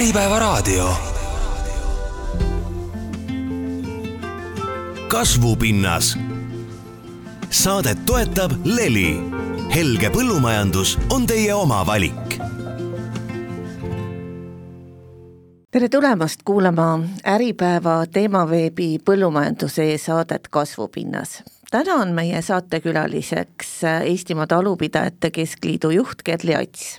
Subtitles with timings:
[0.00, 0.94] Äripäevaraadio.
[5.08, 6.18] kasvupinnas.
[7.50, 9.20] saadet toetab Leli.
[9.74, 12.38] helge põllumajandus on teie oma valik.
[15.70, 25.90] tere tulemast kuulama Äripäeva teemaveebi põllumajanduse saadet Kasvupinnas täna on meie saatekülaliseks Eestimaa Talupidajate Keskliidu
[25.90, 26.98] juht Kerli Ats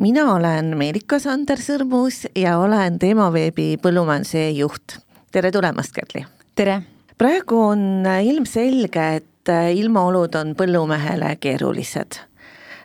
[0.00, 4.96] mina olen Meerika Sander Sõrmus ja olen Teemaveebi põllumajanduse juht.
[5.32, 6.24] tere tulemast, Kerli!
[6.56, 6.80] tere!
[7.20, 12.16] praegu on ilmselge, et ilmaolud on põllumehele keerulised.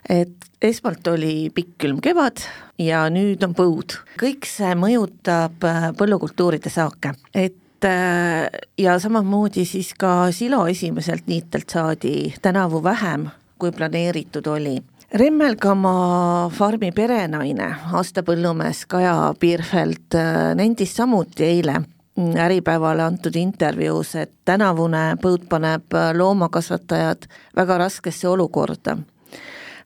[0.08, 2.42] et esmalt oli pikk külm kevad
[2.78, 3.96] ja nüüd on põud.
[4.20, 5.64] kõik see mõjutab
[5.96, 7.88] põllukultuuride saake, et
[8.78, 14.76] ja samamoodi siis ka silo esimeselt niitelt saadi tänavu vähem, kui planeeritud oli
[15.14, 21.82] Remmelgamaa farmi perenaine, aastapõllumees Kaja Piirfeld äh, nendis samuti eile
[22.16, 28.96] Äripäevale antud intervjuus, et tänavune põud paneb loomakasvatajad väga raskesse olukorda.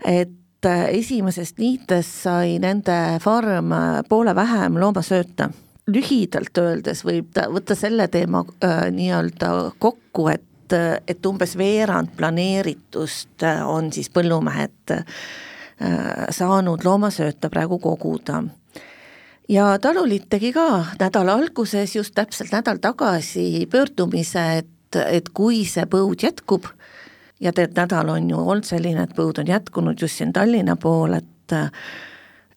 [0.05, 5.50] et äh, esimesest niitest sai nende farm äh, poole vähem loomasööta.
[5.86, 12.13] lühidalt öeldes võib ta võtta selle teema äh, nii-öelda kokku, et et, et umbes veerand
[12.17, 15.05] planeeritust on siis põllumehed äh,
[16.31, 18.43] saanud loomasööta praegu koguda.
[19.48, 25.87] ja taluliit tegi ka nädala alguses, just täpselt nädal tagasi pöördumise, et, et kui see
[25.87, 26.67] põud jätkub,
[27.41, 31.15] ja tead, nädal on ju olnud selline, et põud on jätkunud just siin Tallinna pool,
[31.15, 31.55] et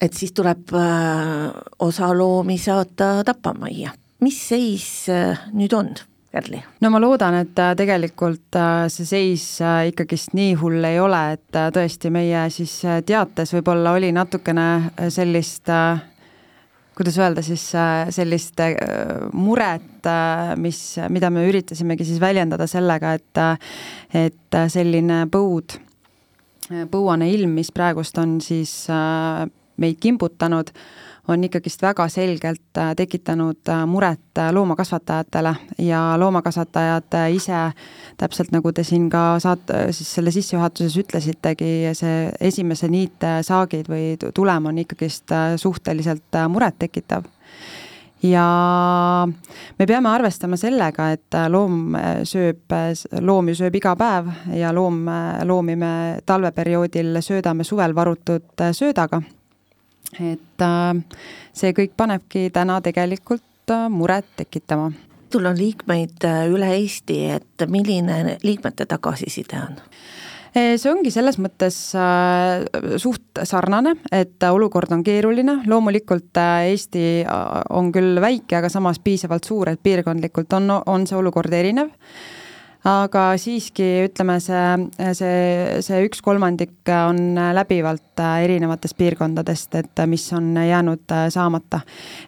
[0.03, 3.91] et siis tuleb äh, osa loomi saata tapamajja.
[4.19, 5.95] mis seis äh, nüüd on?
[6.33, 6.57] Erli?
[6.81, 11.19] no ma loodan, et äh, tegelikult äh, see seis äh, ikkagist nii hull ei ole,
[11.35, 14.65] et tõesti meie siis teates võib-olla oli natukene
[15.13, 15.69] sellist
[16.93, 17.67] kuidas öelda siis
[18.13, 18.59] sellist
[19.33, 20.09] muret,
[20.61, 23.41] mis, mida me üritasimegi siis väljendada sellega, et,
[24.13, 25.73] et selline põud,
[26.93, 28.75] põuane ilm, mis praegust on siis
[29.81, 30.69] meid kimbutanud
[31.27, 37.59] on ikkagist väga selgelt äh, tekitanud äh, muret äh, loomakasvatajatele ja loomakasvatajad ise,
[38.17, 44.71] täpselt nagu te siin ka saat-, siis selle sissejuhatuses ütlesitegi, see esimese niitsaagid või tulem
[44.71, 47.23] on ikkagist suhteliselt murettekitav
[48.23, 48.43] ja
[49.79, 51.95] me peame arvestama sellega, et loom
[52.27, 52.75] sööb,
[53.19, 54.27] loom ju sööb iga päev
[54.59, 55.05] ja loom,
[55.47, 55.93] loomi me
[56.25, 59.21] talveperioodil söödame suvel varutud söödaga
[60.21, 60.91] et äh,
[61.53, 64.91] see kõik panebki täna tegelikult äh, muret tekitama.
[65.33, 69.81] sul on liikmeid äh, üle Eesti, et milline liikmete tagasiside on?
[70.53, 71.75] see ongi selles mõttes
[73.01, 77.23] suht sarnane, et olukord on keeruline, loomulikult Eesti
[77.73, 81.89] on küll väike, aga samas piisavalt suur, et piirkondlikult on, on see olukord erinev
[82.87, 84.63] aga siiski ütleme, see,
[85.15, 91.81] see, see üks kolmandik on läbivalt erinevatest piirkondadest, et mis on jäänud saamata.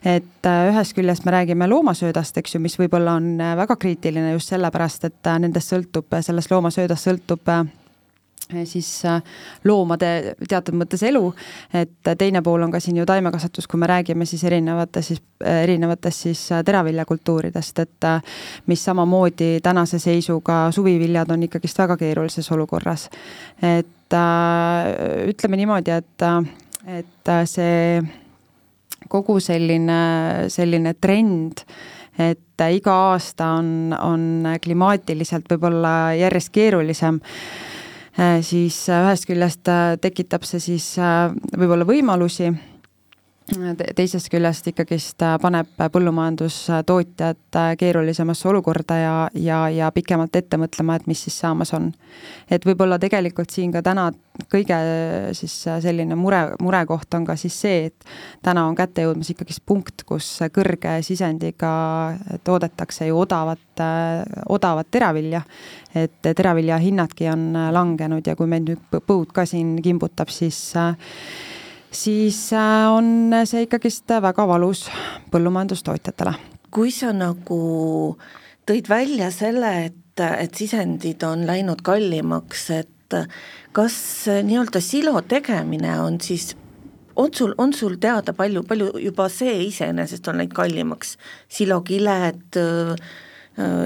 [0.05, 5.09] et ühest küljest me räägime loomasöödast, eks ju, mis võib-olla on väga kriitiline just sellepärast,
[5.09, 7.55] et nendest sõltub, sellest loomasöödast sõltub
[8.63, 9.21] siis äh,
[9.63, 11.23] loomade teatud mõttes elu,
[11.73, 16.27] et teine pool on ka siin ju taimekasvatus, kui me räägime siis erinevate siis, erinevatest
[16.27, 18.09] siis teraviljakultuuridest, et
[18.67, 23.09] mis samamoodi tänase seisuga suviviljad on ikkagist väga keerulises olukorras.
[23.61, 24.13] et
[25.25, 26.23] ütleme niimoodi, et,
[26.99, 28.03] et see
[29.09, 29.99] kogu selline,
[30.53, 31.63] selline trend,
[32.21, 34.27] et iga aasta on, on
[34.63, 37.19] klimaatiliselt võib-olla järjest keerulisem
[38.41, 42.53] siis äh, ühest küljest äh, tekitab see siis võib-olla võimalusi
[43.95, 51.21] teisest küljest ikkagist paneb põllumajandustootjad keerulisemasse olukorda ja, ja, ja pikemalt ette mõtlema, et mis
[51.27, 51.91] siis saamas on.
[52.49, 54.09] et võib-olla tegelikult siin ka täna
[54.51, 54.77] kõige
[55.37, 58.07] siis selline mure, murekoht on ka siis see, et
[58.43, 61.71] täna on kätte jõudmas ikkagist punkt, kus kõrge sisendiga
[62.43, 63.83] toodetakse ju odavat,
[64.49, 65.41] odavat teravilja.
[65.95, 70.73] et teravilja hinnadki on langenud ja kui meil nüüd põud ka siin kimbutab, siis
[71.95, 74.85] siis äh, on see ikkagist väga valus
[75.31, 76.35] põllumajandustootjatele.
[76.75, 78.17] kui sa nagu
[78.67, 83.15] tõid välja selle, et, et sisendid on läinud kallimaks, et
[83.75, 83.95] kas
[84.43, 86.55] nii-öelda silo tegemine on siis
[87.15, 91.15] on sul, on sul teada, palju, palju juba see iseenesest on läinud kallimaks,
[91.47, 93.07] silokiled äh,,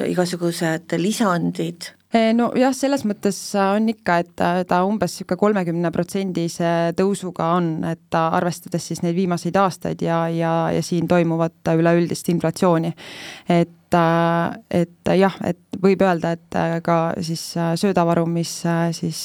[0.10, 7.52] igasugused lisandid, nojah, selles mõttes on ikka, et ta, ta umbes niisugune kolmekümne protsendise tõusuga
[7.60, 12.94] on, et arvestades siis neid viimaseid aastaid ja, ja, ja siin toimuvat üleüldist inflatsiooni.
[13.50, 17.42] et et jah, et võib öelda, et ka siis
[17.82, 18.52] söödavaru, mis
[18.94, 19.22] siis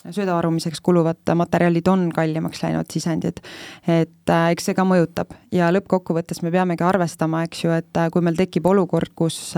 [0.00, 3.38] sööda varumiseks kuluvad materjalid on kallimaks läinud, sisendid.
[3.86, 8.38] et eks see ka mõjutab ja lõppkokkuvõttes me peamegi arvestama, eks ju, et kui meil
[8.38, 9.54] tekib olukord, kus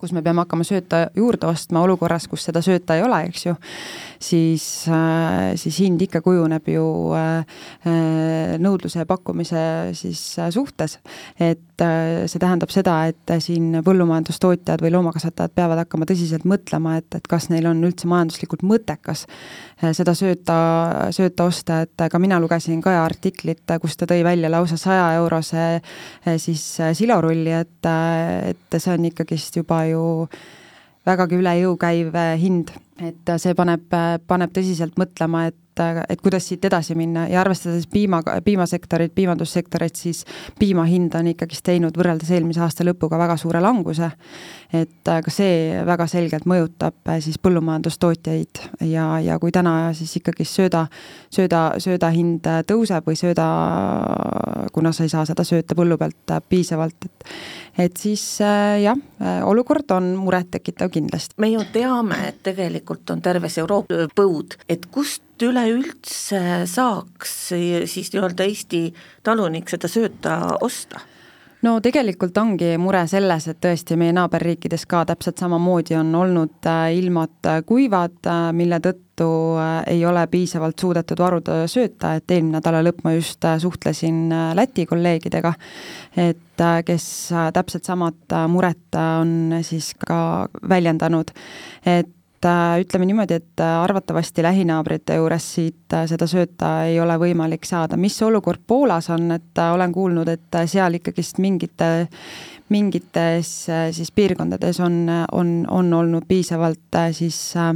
[0.00, 3.54] kus me peame hakkama sööta juurde ostma olukorras, kus seda sööta ei ole, eks ju,
[4.22, 9.62] siis, äh, siis hind ikka kujuneb ju äh, äh, nõudluse ja pakkumise
[9.96, 10.98] siis suhtes.
[11.40, 17.26] et see tähendab seda, et siin põllumajandustootjad või loomakasvatajad peavad hakkama tõsiselt mõtlema, et, et
[17.28, 19.26] kas neil on üldse majanduslikult mõttekas
[19.76, 20.56] seda sööta,
[21.12, 25.66] sööta osta, et ka mina lugesin Kaja artiklit, kus ta tõi välja lausa saja eurose
[26.40, 26.64] siis
[26.96, 27.90] silorulli, et,
[28.54, 30.04] et see on ikkagist juba ju
[31.06, 33.86] vägagi üle jõu käiv hind, et see paneb,
[34.26, 39.96] paneb tõsiselt mõtlema, et et, et kuidas siit edasi minna ja arvestades piima, piimasektorit, piimandussektorit,
[39.96, 40.24] siis
[40.58, 44.10] piima hind on ikkagist teinud võrreldes eelmise aasta lõpuga väga suure languse.
[44.72, 50.44] et ka see väga selgelt mõjutab äh, siis põllumajandustootjaid ja, ja kui täna siis ikkagi
[50.44, 50.86] sööda,
[51.30, 53.46] sööda, sööda hind tõuseb või sööda,
[54.72, 57.30] kuna sa ei saa seda sööta põllu pealt äh, piisavalt, et
[57.76, 58.96] et siis jah,
[59.44, 61.34] olukord on murettekitav kindlasti.
[61.36, 66.40] me ju teame, et tegelikult on terves Euroopa põud, et kust üleüldse
[66.70, 67.34] saaks
[67.90, 68.86] siis nii-öelda Eesti
[69.26, 71.02] talunik seda sööta osta?
[71.66, 76.90] no tegelikult ongi mure selles, et tõesti meie naaberriikides ka täpselt samamoodi on olnud äh,
[76.98, 79.02] ilmad äh, kuivad, äh, mille tõttu
[79.88, 84.26] ei ole piisavalt suudetud varuda sööta, et eelmine nädala lõpp ma just suhtlesin
[84.58, 85.54] Läti kolleegidega,
[86.20, 87.06] et kes
[87.56, 90.18] täpselt samat muret on siis ka
[90.68, 91.32] väljendanud,
[91.88, 92.12] et
[92.80, 97.96] ütleme niimoodi, et äh, arvatavasti lähinaabrite juures siit äh, seda sööta ei ole võimalik saada.
[97.96, 102.08] mis olukord Poolas on, et olen kuulnud, et seal ikkagist mingite,
[102.68, 103.52] mingites
[103.92, 107.74] siis piirkondades on, on, on olnud piisavalt siis äh,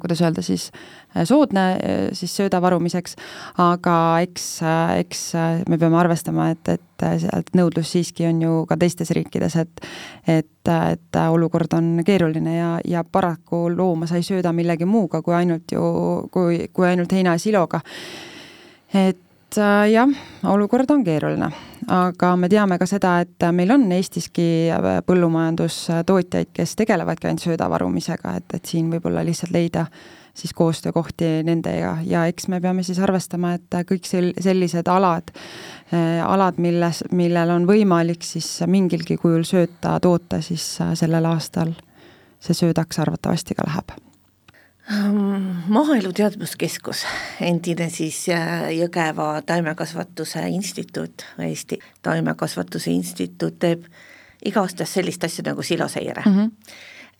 [0.00, 0.70] kuidas öelda siis,
[1.16, 3.16] äh, soodne äh, siis sööda varumiseks,
[3.58, 5.22] aga eks, äh, eks
[5.68, 9.86] me peame arvestama, et, et sealt nõudlus siiski on ju ka teistes riikides, et
[10.30, 15.34] et, et olukord on keeruline ja, ja paraku looma sa ei sööda millegi muuga kui
[15.36, 15.82] ainult ju,
[16.32, 17.80] kui, kui ainult heina ja siloga.
[18.94, 19.23] et
[19.54, 20.10] et äh, jah,
[20.50, 21.48] olukord on keeruline,
[21.92, 27.68] aga me teame ka seda, et meil on Eestiski äh, põllumajandustootjaid, kes tegelevadki ainult sööda
[27.70, 29.86] varumisega, et, et siin võib-olla lihtsalt leida
[30.34, 31.98] siis koostöökohti nendega.
[32.02, 37.54] Ja eks me peame siis arvestama, et kõik sel-, sellised alad äh,, alad, milles, millel
[37.54, 41.76] on võimalik siis mingilgi kujul sööta toota, siis äh, sellel aastal
[42.42, 43.94] see söödaks arvatavasti ka läheb
[44.88, 47.04] maaelu Teadmuskeskus,
[47.40, 53.86] endine siis äh, Jõgeva taimekasvatuse instituut, Eesti Taimekasvatuse Instituut teeb
[54.44, 56.34] iga-aastast sellist asja nagu siloseire mm.
[56.34, 56.50] -hmm.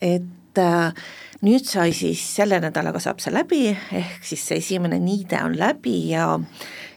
[0.01, 0.93] et äh,
[1.41, 6.09] nüüd sai siis selle nädalaga saab see läbi, ehk siis see esimene niide on läbi
[6.09, 6.39] ja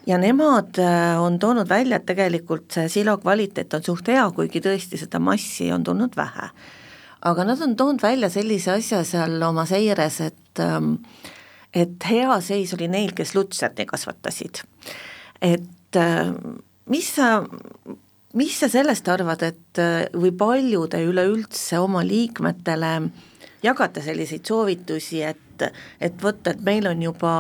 [0.06, 4.60] ja nemad äh, on toonud välja, et tegelikult see silo kvaliteet on suht hea, kuigi
[4.60, 6.50] tõesti seda massi on tulnud vähe
[7.20, 10.96] aga nad on toonud välja sellise asja seal oma seires, et ähm,
[11.74, 14.62] et hea seis oli neil, kes lutserni kasvatasid.
[15.42, 16.32] et äh,
[16.86, 17.44] mis sa,
[18.34, 22.92] mis sa sellest arvad, et äh, või palju te üleüldse oma liikmetele
[23.62, 27.32] jagate selliseid soovitusi, et, et vot, et meil on juba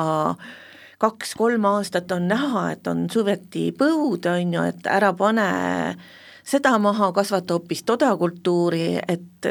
[0.98, 5.48] kaks-kolm aastat on näha, et on suveti põud, on ju, et ära pane
[6.48, 9.50] seda maha, kasvata hoopis todakultuuri, et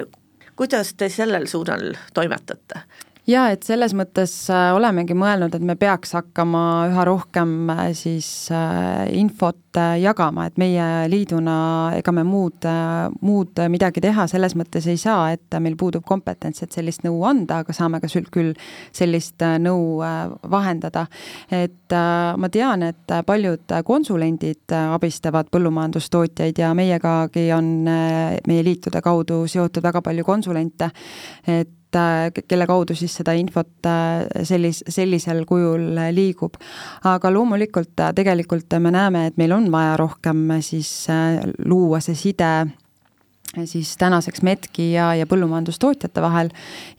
[0.58, 2.84] kuidas te sellel suunal toimetate?
[3.28, 8.28] Jaa, et selles mõttes äh, olemegi mõelnud, et me peaks hakkama üha rohkem äh, siis
[8.56, 11.58] äh, infot jagama, et meie liiduna,
[12.00, 12.66] ega me muud,
[13.22, 17.60] muud midagi teha selles mõttes ei saa, et meil puudub kompetents, et sellist nõu anda,
[17.62, 18.56] aga saame ka küll
[18.90, 20.02] sellist nõu
[20.50, 21.06] vahendada.
[21.52, 29.86] et ma tean, et paljud konsulendid abistavad põllumajandustootjaid ja meiegagi on meie liitude kaudu seotud
[29.86, 30.90] väga palju konsulente,
[31.46, 36.58] et et kelle kaudu siis seda infot äh, sellis, sellisel kujul liigub.
[37.04, 41.08] aga loomulikult äh, tegelikult me näeme, et meil on vaja rohkem äh, siis
[41.66, 42.52] luua see side
[43.66, 46.50] siis tänaseks METK-i ja, ja põllumajandustootjate vahel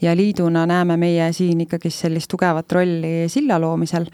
[0.03, 4.09] ja liiduna näeme meie siin ikkagist sellist tugevat rolli silla loomisel,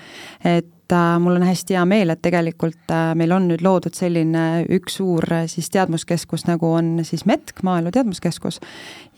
[0.45, 4.99] et et mul on hästi hea meel, et tegelikult meil on nüüd loodud selline üks
[5.01, 8.61] suur siis teadmuskeskus, nagu on siis METK, Maaelu Teadmuskeskus,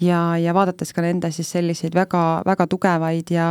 [0.01, 3.49] ja, ja vaadates ka nende siis selliseid väga, väga tugevaid ja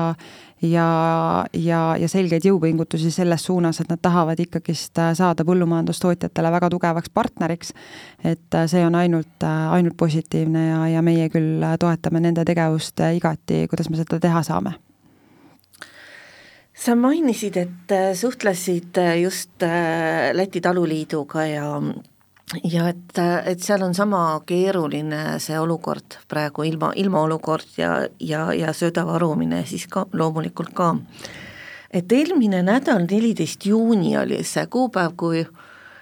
[0.63, 7.11] ja, ja, ja selgeid jõupingutusi selles suunas, et nad tahavad ikkagist saada põllumajandustootjatele väga tugevaks
[7.13, 7.75] partneriks,
[8.23, 13.91] et see on ainult, ainult positiivne ja, ja meie küll toetame nende tegevust igati, kuidas
[13.91, 14.77] me seda teha saame
[16.75, 19.63] sa mainisid, et suhtlesid just
[20.33, 21.69] Läti Taluliiduga ja
[22.63, 28.73] ja et, et seal on sama keeruline see olukord praegu, ilma, ilmaolukord ja, ja, ja
[28.73, 30.93] sööda varumine siis ka loomulikult ka.
[31.89, 35.45] et eelmine nädal, neliteist juuni oli see kuupäev, kui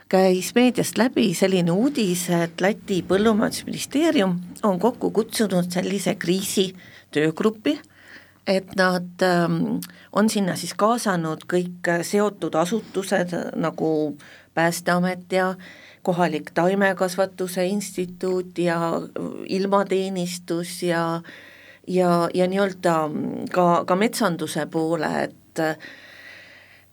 [0.10, 7.80] käis meediast läbi selline uudis, et Läti põllumajandusministeerium on kokku kutsunud sellise kriisitöögrupi,
[8.48, 9.80] et nad ähm,
[10.14, 14.18] on sinna siis kaasanud kõik seotud asutused nagu
[14.54, 15.58] Päästeamet ja äh,
[16.04, 19.02] kohalik taimekasvatuse instituut ja
[19.48, 21.22] ilmateenistus ja
[21.88, 22.96] ja, ja nii-öelda
[23.52, 25.62] ka, ka metsanduse poole, et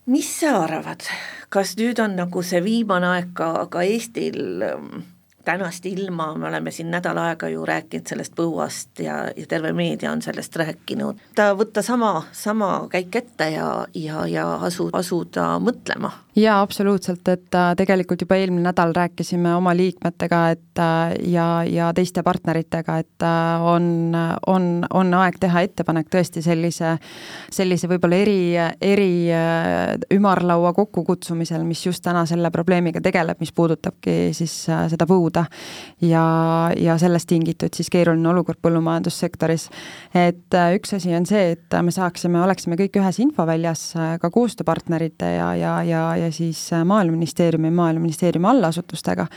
[0.05, 1.05] mis sa arvad,
[1.49, 4.65] kas nüüd on nagu see viimane aeg ka, ka Eestil
[5.45, 10.11] tänast ilma, me oleme siin nädal aega ju rääkinud sellest põuast ja, ja terve meedia
[10.11, 16.11] on sellest rääkinud, ta võtta sama, sama käik ette ja, ja, ja asu, asuda mõtlema.
[16.35, 21.89] Jaa, absoluutselt, et äh, tegelikult juba eelmine nädal rääkisime oma liikmetega, et äh, ja, ja
[21.93, 24.15] teiste partneritega, et äh, on,
[24.47, 26.93] on, on aeg teha ettepanek tõesti sellise,
[27.51, 28.39] sellise võib-olla eri,
[28.81, 29.11] eri
[30.15, 35.43] ümarlaua kokkukutsumisel, mis just täna selle probleemiga tegeleb, mis puudutabki siis seda põuda
[36.05, 36.23] ja,
[36.79, 39.67] ja sellest tingitud siis keeruline olukord põllumajandussektoris.
[40.15, 43.85] et üks asi on see, et me saaksime, oleksime kõik ühes infoväljas
[44.21, 49.27] ka koostööpartnerite ja, ja, ja, ja siis äh, Maaeluministeeriumi, Maaeluministeeriumi allasutustega,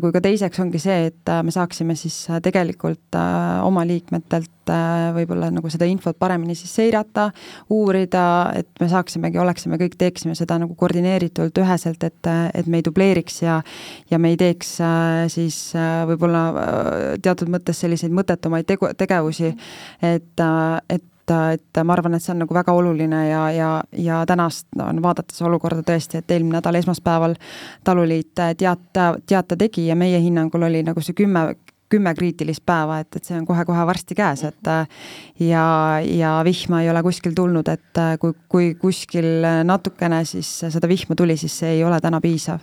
[0.00, 3.16] kui ka teiseks ongi see, et me saaksime siis tegelikult
[3.64, 4.70] oma liikmetelt
[5.16, 7.30] võib-olla nagu seda infot paremini siis seirata,
[7.74, 8.24] uurida,
[8.54, 13.40] et me saaksimegi, oleksime kõik, teeksime seda nagu koordineeritult, üheselt, et, et me ei dubleeriks
[13.42, 13.58] ja
[14.10, 14.76] ja me ei teeks
[15.32, 19.52] siis äh, võib-olla äh, teatud mõttes selliseid mõttetumaid tegu, tegevusi,
[20.02, 20.76] et, äh,
[21.30, 24.88] et et ma arvan, et see on nagu väga oluline ja, ja, ja tänast no,
[25.02, 27.36] vaadates olukorda tõesti, et eelmine nädal esmaspäeval
[27.84, 31.54] taluliit teate, teate tegi ja meie hinnangul oli nagu see kümme,
[31.90, 34.72] kümme kriitilist päeva, et, et see on kohe-kohe varsti käes, et
[35.42, 35.64] ja,
[36.06, 41.38] ja vihma ei ole kuskil tulnud, et kui, kui kuskil natukene siis seda vihma tuli,
[41.40, 42.62] siis see ei ole täna piisav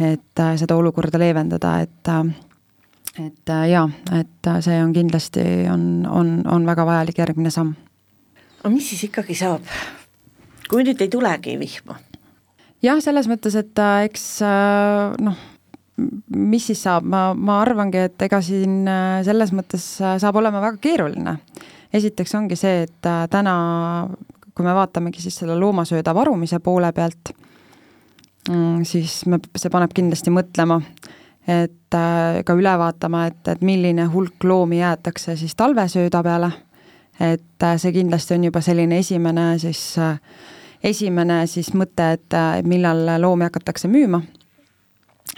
[0.00, 2.24] et äh, seda olukorda leevendada, et äh,
[3.26, 3.88] et äh, jaa,
[4.20, 5.40] et see on kindlasti,
[5.72, 7.74] on, on, on väga vajalik järgmine samm.
[8.60, 9.66] Aga mis siis ikkagi saab,
[10.70, 11.98] kui nüüd ei tulegi vihma?
[12.84, 14.26] jah, selles mõttes, et eks
[15.24, 15.40] noh,
[16.36, 18.84] mis siis saab, ma, ma arvangi, et ega siin
[19.26, 21.38] selles mõttes saab olema väga keeruline.
[21.92, 23.56] esiteks ongi see, et täna,
[24.52, 27.32] kui me vaatamegi siis selle loomasööda varumise poole pealt,
[28.50, 30.78] Mm, siis me, see paneb kindlasti mõtlema,
[31.50, 36.52] et äh, ka üle vaatama, et, et milline hulk loomi jäetakse siis talvesööda peale,
[37.20, 40.18] et äh, see kindlasti on juba selline esimene siis, äh,
[40.84, 44.22] esimene siis mõte, et millal loomi hakatakse müüma.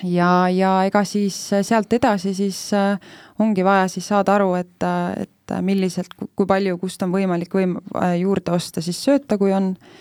[0.03, 2.71] ja, ja ega siis sealt edasi siis
[3.39, 4.85] ongi vaja siis saada aru, et,
[5.17, 7.79] et milliselt, kui palju, kust on võimalik võim-,
[8.21, 9.97] juurde osta siis sööta, kui on äh,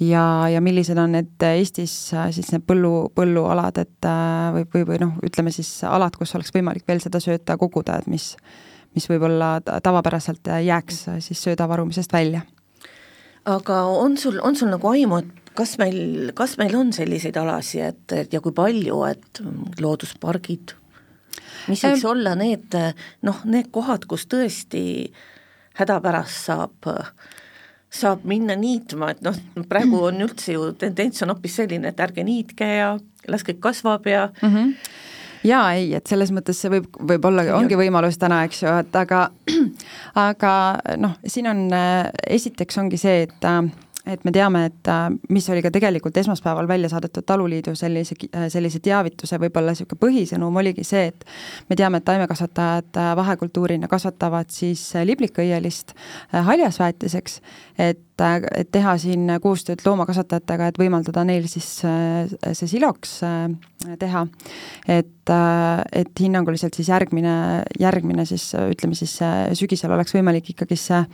[0.00, 4.84] ja, ja millised on need Eestis äh, siis need põllu, põllualad, et äh, või, või,
[4.92, 8.32] või noh, ütleme siis alad, kus oleks võimalik veel seda sööta koguda, et mis,
[8.96, 12.42] mis võib-olla tavapäraselt jääks äh, siis sööda varumisest välja.
[13.44, 17.80] aga on sul, on sul nagu aimu, et kas meil, kas meil on selliseid alasid,
[17.86, 19.42] et, et ja kui palju, et
[19.80, 20.74] looduspargid,
[21.68, 22.76] mis võiks ähm, olla need
[23.26, 24.84] noh, need kohad, kus tõesti
[25.78, 26.90] hädapärast saab
[27.88, 29.36] saab minna niitma, et noh,
[29.68, 32.90] praegu on üldse ju tendents on hoopis selline, et ärge niitke ja
[33.32, 34.74] las kõik kasvab ja mm -hmm.
[35.44, 39.28] Jaa, ei, et selles mõttes see võib, võib-olla ongi võimalus täna, eks ju, et aga
[40.28, 40.54] aga
[41.00, 41.68] noh, siin on,
[42.26, 43.62] esiteks ongi see, et äh,
[44.08, 48.48] et me teame, et äh, mis oli ka tegelikult esmaspäeval välja saadetud Taluliidu sellise, äh,
[48.52, 51.26] sellise teavituse võib-olla niisugune põhisõnum oligi see, et
[51.68, 55.94] me teame, et taimekasvatajad äh, vahekultuurina kasvatavad siis liblikõielist
[56.32, 57.40] haljasväetiseks,
[57.78, 63.18] et, et teha siin koostööd loomakasvatajatega, et võimaldada neil siis see siloks
[63.98, 64.24] teha.
[64.88, 65.34] et,
[66.02, 67.34] et hinnanguliselt siis järgmine,
[67.78, 69.18] järgmine siis ütleme siis
[69.58, 71.04] sügisel oleks võimalik ikkagi see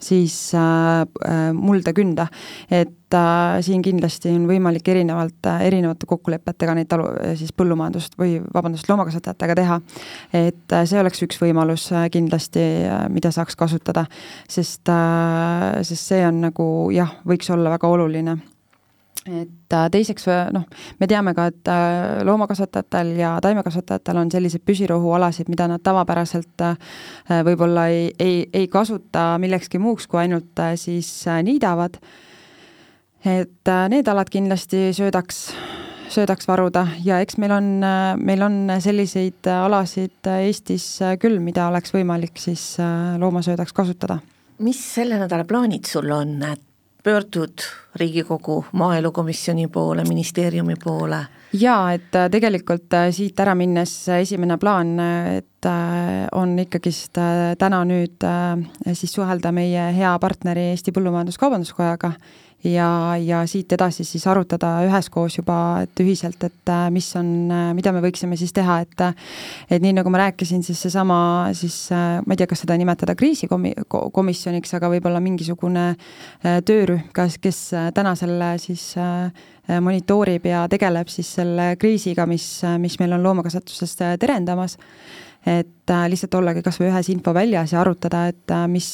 [0.00, 2.26] siis äh, äh, mulda künda.
[2.70, 8.38] et äh, siin kindlasti on võimalik erinevalt, äh, erinevate kokkulepetega neid talu, siis põllumajandust või
[8.54, 9.80] vabandust, loomakasvatajatega teha.
[10.32, 12.62] et äh, see oleks üks võimalus kindlasti,
[13.10, 14.06] mida saaks kasutada,
[14.48, 14.88] sest
[15.82, 16.64] sest see on nagu
[16.94, 18.38] jah, võiks olla väga oluline
[19.28, 20.24] et teiseks
[20.54, 20.64] noh,
[20.98, 21.68] me teame ka, et
[22.24, 26.64] loomakasvatajatel ja taimekasvatajatel on selliseid püsirohualasid, mida nad tavapäraselt
[27.44, 31.12] võib-olla ei, ei, ei kasuta millekski muuks, kui ainult siis
[31.44, 32.00] niidavad.
[33.24, 35.50] Et need alad kindlasti söödaks,
[36.10, 37.70] söödaks varuda ja eks meil on,
[38.18, 40.86] meil on selliseid alasid Eestis
[41.20, 42.76] küll, mida oleks võimalik siis
[43.20, 44.20] loomasöödaks kasutada
[44.60, 46.62] mis selle nädala plaanid sul on, et
[47.04, 47.64] pöördud
[47.96, 51.24] Riigikogu Maaelukomisjoni poole, ministeeriumi poole?
[51.52, 54.92] jaa, et äh, tegelikult äh, siit ära minnes esimene plaan,
[55.32, 57.18] et äh, on ikkagist
[57.58, 58.22] täna nüüd
[58.92, 62.12] siis suhelda meie hea partneri Eesti Põllumajandus-Kaubanduskojaga
[62.64, 67.70] ja, ja siit edasi siis arutada üheskoos juba, et ühiselt, et äh, mis on, äh,
[67.76, 69.04] mida me võiksime siis teha, et
[69.70, 71.20] et nii, nagu ma rääkisin, siis seesama
[71.56, 75.94] siis, äh, ma ei tea, kas seda nimetada kriisikomi-, komisjoniks, aga võib-olla mingisugune
[76.66, 77.62] töörühm, kas, kes
[77.94, 78.92] täna selle siis
[79.80, 82.46] monitoorib ja tegeleb siis selle kriisiga, mis,
[82.82, 84.76] mis meil on loomakasvatuses terendamas.
[85.48, 88.88] Et lihtsalt ollagi kas või ühes infoväljas ja arutada, et mis,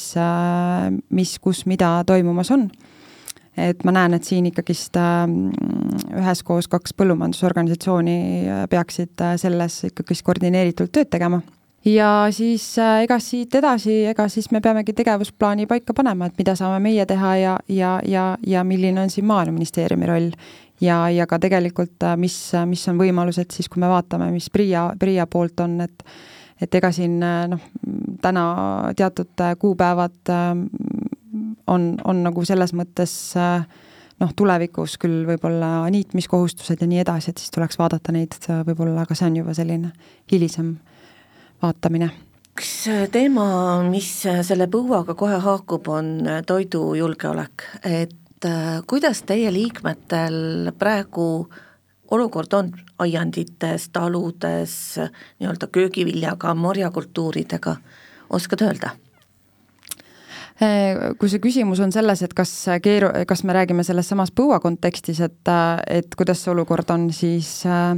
[1.09, 2.69] mis, kus, mida toimumas on
[3.57, 5.25] et ma näen, et siin ikkagist äh,
[6.21, 11.41] üheskoos kaks põllumajandusorganisatsiooni äh, peaksid äh, selles ikkagist koordineeritult tööd tegema
[11.87, 16.79] ja siis ega siit edasi, ega siis me peamegi tegevusplaani paika panema, et mida saame
[16.83, 20.31] meie teha ja, ja, ja, ja milline on siin Maaeluministeeriumi roll.
[20.81, 25.27] ja, ja ka tegelikult, mis, mis on võimalused siis, kui me vaatame, mis PRIA, PRIA
[25.27, 26.03] poolt on, et
[26.57, 27.65] et ega siin noh,
[28.21, 28.43] täna
[28.97, 30.31] teatud kuupäevad
[31.67, 33.65] on, on nagu selles mõttes äh,
[34.21, 39.17] noh, tulevikus küll võib-olla niitmiskohustused ja nii edasi, et siis tuleks vaadata neid võib-olla, aga
[39.17, 39.91] see on juba selline
[40.31, 40.75] hilisem
[41.61, 42.09] vaatamine.
[42.57, 42.73] üks
[43.13, 43.47] teema,
[43.89, 46.11] mis selle põuaga kohe haakub, on
[46.49, 51.47] toidujulgeolek, et äh, kuidas teie liikmetel praegu
[52.11, 52.71] olukord on
[53.03, 54.95] aiandites, taludes,
[55.39, 57.75] nii-öelda köögiviljaga, marjakultuuridega,
[58.29, 58.95] oskad öelda?
[60.57, 64.57] Äh, kui see küsimus on selles, et kas keeru-, kas me räägime selles samas põua
[64.63, 65.51] kontekstis, et,
[65.93, 67.93] et kuidas see olukord on, siis äh,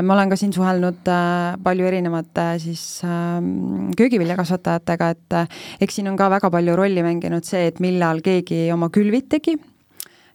[0.00, 6.16] ma olen ka siin suhelnud äh, palju erinevate siis ähm, köögiviljakasvatajatega, et eks siin on
[6.16, 9.58] ka väga palju rolli mänginud see, et millal keegi oma külvid tegi,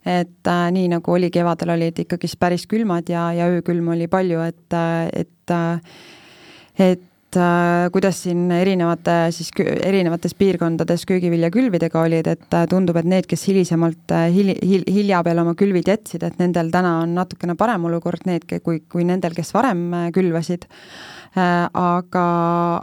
[0.06, 4.46] et äh, nii nagu oli kevadel, olid ikkagist päris külmad ja, ja öökülm oli palju,
[4.46, 4.80] et,
[5.18, 5.58] et
[6.80, 7.02] et
[7.38, 13.44] äh, kuidas siin erinevate siis erinevates piirkondades köögiviljakülvidega olid, et äh, tundub, et need, kes
[13.50, 17.86] hilisemalt äh, hil-, hil-, hilja peale oma külvid jätsid, et nendel täna on natukene parem
[17.90, 20.70] olukord, need, kui, kui nendel, kes varem külvasid.
[21.40, 22.22] Aga,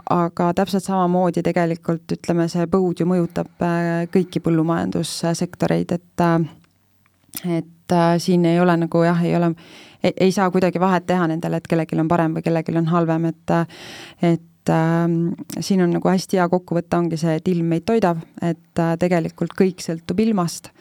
[0.07, 3.49] aga täpselt samamoodi tegelikult ütleme, see põud ju mõjutab
[4.13, 6.23] kõiki põllumajandussektoreid, et
[7.45, 9.51] et äh, siin ei ole nagu jah, ei ole
[10.07, 13.31] ei, ei saa kuidagi vahet teha nendel, et kellelgi on parem või kellelgi on halvem,
[13.31, 13.55] et
[14.25, 15.07] et äh,
[15.59, 19.55] siin on nagu hästi hea kokkuvõte, ongi see, et ilm meid toidab, et äh, tegelikult
[19.57, 20.71] kõik sõltub ilmast,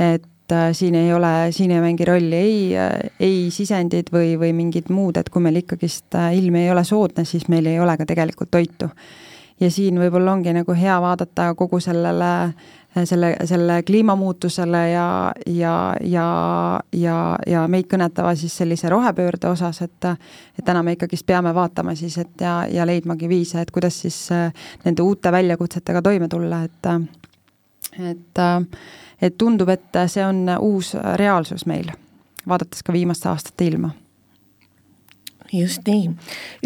[0.00, 2.60] et äh, siin ei ole, siin ei mängi rolli ei,
[3.20, 7.26] ei sisendid või, või mingid muud, et kui meil ikkagist äh, ilm ei ole soodne,
[7.28, 8.90] siis meil ei ole ka tegelikult toitu.
[9.60, 12.68] ja siin võib-olla ongi nagu hea vaadata kogu sellele äh,
[13.04, 16.26] selle, selle kliimamuutusele ja, ja, ja,
[16.92, 20.10] ja, ja meid kõnetava siis sellise rohepöörde osas, et
[20.58, 24.18] et täna me ikkagist peame vaatama siis, et ja, ja leidmagi viise, et kuidas siis
[24.34, 24.52] äh,
[24.84, 26.92] nende uute väljakutsetega toime tulla, et
[28.10, 28.42] et,
[29.22, 31.90] et tundub, et see on uus reaalsus meil,
[32.48, 33.90] vaadates ka viimaste aastate ilma
[35.52, 36.10] just nii.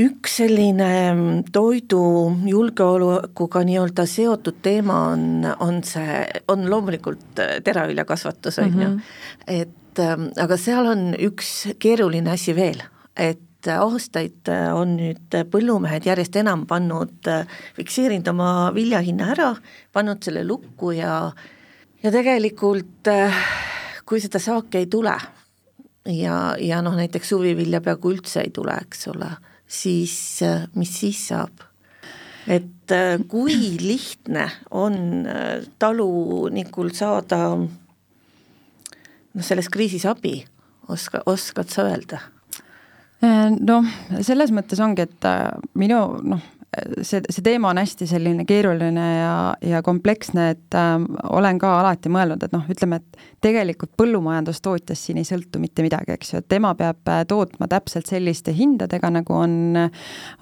[0.01, 5.23] üks selline mm, toidujulgeolekuga nii-öelda seotud teema on,
[5.65, 8.89] on see, on loomulikult äh, teraviljakasvatus, on ju.
[8.89, 8.99] Mhm.
[9.47, 11.49] et ähm, aga seal on üks
[11.83, 12.83] keeruline asi veel,
[13.17, 17.47] et aastaid äh, on nüüd põllumehed järjest enam pannud, äh,
[17.79, 19.51] fikseerinud oma viljahinna ära,
[19.93, 21.13] pannud selle lukku ja
[22.05, 23.09] ja tegelikult
[24.05, 25.15] kui seda saaki ei tule,
[26.07, 29.31] ja, ja noh, näiteks suvivilja peaaegu üldse ei tule, eks ole,
[29.67, 30.17] siis
[30.75, 31.65] mis siis saab?
[32.47, 37.69] et äh, kui lihtne on äh, talunikul saada noh,
[39.41, 40.45] selles kriisis abi,
[40.93, 42.21] oska, oskad sa öelda?
[43.25, 43.89] Äh, noh,
[44.21, 45.29] selles mõttes ongi, et
[45.81, 46.43] minu noh,
[47.03, 49.35] see, see teema on hästi selline keeruline ja,
[49.65, 50.95] ja kompleksne, et äh,
[51.31, 56.17] olen ka alati mõelnud, et noh, ütleme, et tegelikult põllumajandustootjast siin ei sõltu mitte midagi,
[56.17, 59.57] eks ju, et tema peab äh, tootma täpselt selliste hindadega, nagu on,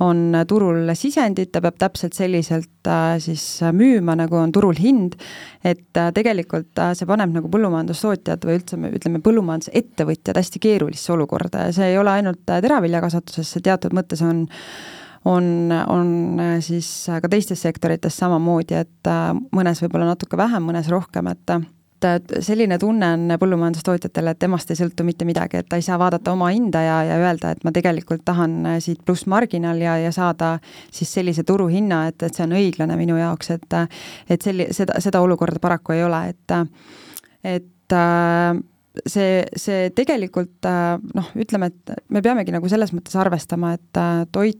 [0.04, 5.18] on turul sisendid, ta peab täpselt selliselt äh, siis müüma, nagu on turul hind,
[5.64, 11.68] et äh, tegelikult äh, see paneb nagu põllumajandustootjad või üldse ütleme, põllumajandusettevõtjad hästi keerulisse olukorda
[11.68, 14.46] ja see ei ole ainult äh, teraviljakasvatuses, see teatud mõttes on
[15.24, 16.88] on, on äh, siis
[17.22, 21.56] ka teistes sektorites samamoodi, et äh, mõnes võib-olla natuke vähem, mõnes rohkem, et
[22.02, 26.00] et selline tunne on põllumajandustootjatel, et temast ei sõltu mitte midagi, et ta ei saa
[26.02, 30.10] vaadata oma hinda ja, ja öelda, et ma tegelikult tahan äh, siit plussmarginaal ja, ja
[30.10, 30.56] saada
[30.90, 33.78] siis sellise turuhinna, et, et see on õiglane minu jaoks, et
[34.26, 36.56] et selli-, seda, seda olukorda paraku ei ole, et
[37.44, 37.94] et
[39.06, 40.66] see, see tegelikult
[41.14, 44.02] noh, ütleme, et me peamegi nagu selles mõttes arvestama, et
[44.34, 44.58] toit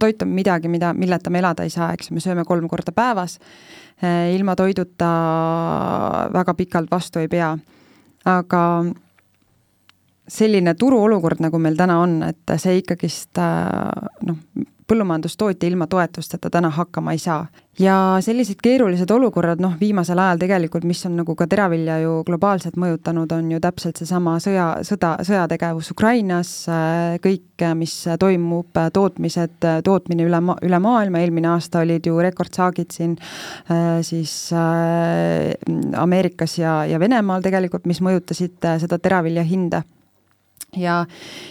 [0.00, 2.92] toit on midagi, mida, milleta me elada ei saa, eks ju, me sööme kolm korda
[2.94, 3.38] päevas,
[4.34, 5.10] ilma toiduta
[6.32, 7.56] väga pikalt vastu ei pea.
[8.24, 8.62] aga
[10.30, 14.36] selline turuolukord, nagu meil täna on, et see ikkagist noh,
[14.90, 17.46] põllumajandustootja ilma toetusteta täna hakkama ei saa.
[17.80, 22.74] ja sellised keerulised olukorrad, noh, viimasel ajal tegelikult, mis on nagu ka teravilja ju globaalselt
[22.76, 26.50] mõjutanud, on ju täpselt seesama sõja, sõda, sõjategevus Ukrainas,
[27.24, 33.16] kõik, mis toimub, tootmised, tootmine üle ma-, üle maailma, eelmine aasta olid ju rekordsaagid siin
[34.04, 34.34] siis
[36.04, 39.84] Ameerikas ja, ja Venemaal tegelikult, mis mõjutasid seda teravilja hinda
[40.76, 41.04] ja,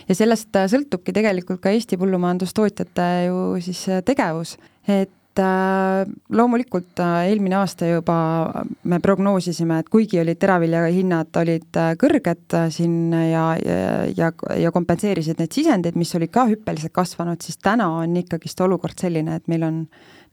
[0.08, 4.56] ja sellest äh, sõltubki tegelikult ka Eesti põllumajandustootjate ju siis äh, tegevus,
[4.88, 6.04] et äh,
[6.36, 8.20] loomulikult eelmine aasta juba
[8.84, 15.56] me prognoosisime, et kuigi olid teravilja hinnad olid kõrged siin ja, ja, ja, kompenseerisid need
[15.56, 19.84] sisendid, mis olid ka hüppeliselt kasvanud, siis täna on ikkagist olukord selline, et meil on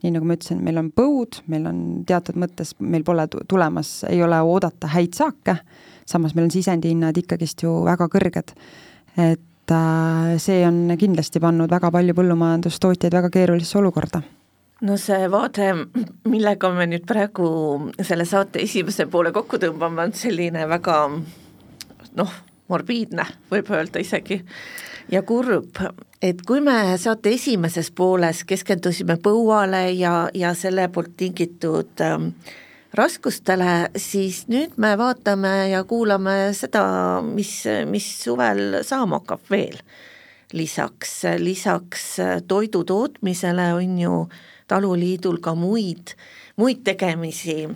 [0.05, 4.21] nii nagu ma ütlesin, meil on põud, meil on teatud mõttes, meil pole tulemas, ei
[4.23, 5.57] ole oodata häid saake
[6.07, 8.55] samas meil on sisendihinnad ikkagist ju väga kõrged.
[9.17, 14.23] et äh, see on kindlasti pannud väga palju põllumajandustootjaid väga keerulisse olukorda
[14.81, 15.71] no see vaade,
[16.29, 17.49] millega me nüüd praegu
[18.03, 20.99] selle saate esimese poole kokku tõmbame, on selline väga
[22.17, 22.35] noh,
[22.69, 24.41] morbiidne, võib öelda isegi,
[25.13, 25.81] ja kurb,
[26.23, 32.19] et kui me saate esimeses pooles keskendusime põuale ja, ja selle poolt tingitud äh,
[32.95, 39.81] raskustele, siis nüüd me vaatame ja kuulame seda, mis, mis suvel saama hakkab veel.
[40.53, 42.05] lisaks, lisaks
[42.49, 44.29] toidu tootmisele on ju
[44.69, 46.15] taluliidul ka muid,
[46.57, 47.67] muid tegemisi.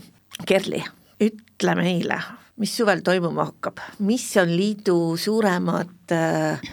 [0.46, 0.85] Kerli,
[1.20, 2.20] ütle meile,
[2.57, 6.70] mis suvel toimuma hakkab, mis on liidu suuremad äh,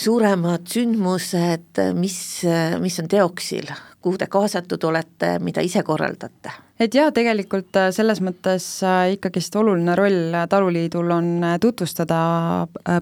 [0.00, 2.18] suuremad sündmused, mis,
[2.80, 3.68] mis on teoksil,
[4.00, 6.52] kuhu te kaasatud olete, mida ise korraldate?
[6.80, 12.20] Et jaa, tegelikult äh, selles mõttes äh, ikkagist oluline roll Taluliidul on äh, tutvustada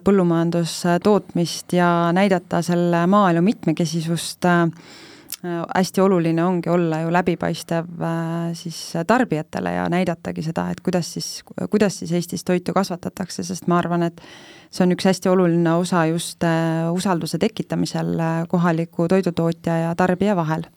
[0.03, 4.49] põllumajandustootmist ja näidata selle maaelu mitmekesisust
[5.39, 7.85] hästi oluline ongi olla ju läbipaistev
[8.59, 11.29] siis tarbijatele ja näidatagi seda, et kuidas siis,
[11.69, 14.19] kuidas siis Eestis toitu kasvatatakse, sest ma arvan, et
[14.69, 20.35] see on üks hästi oluline osa just äh, usalduse tekitamisel äh, kohaliku toidutootja ja tarbija
[20.35, 20.67] vahel.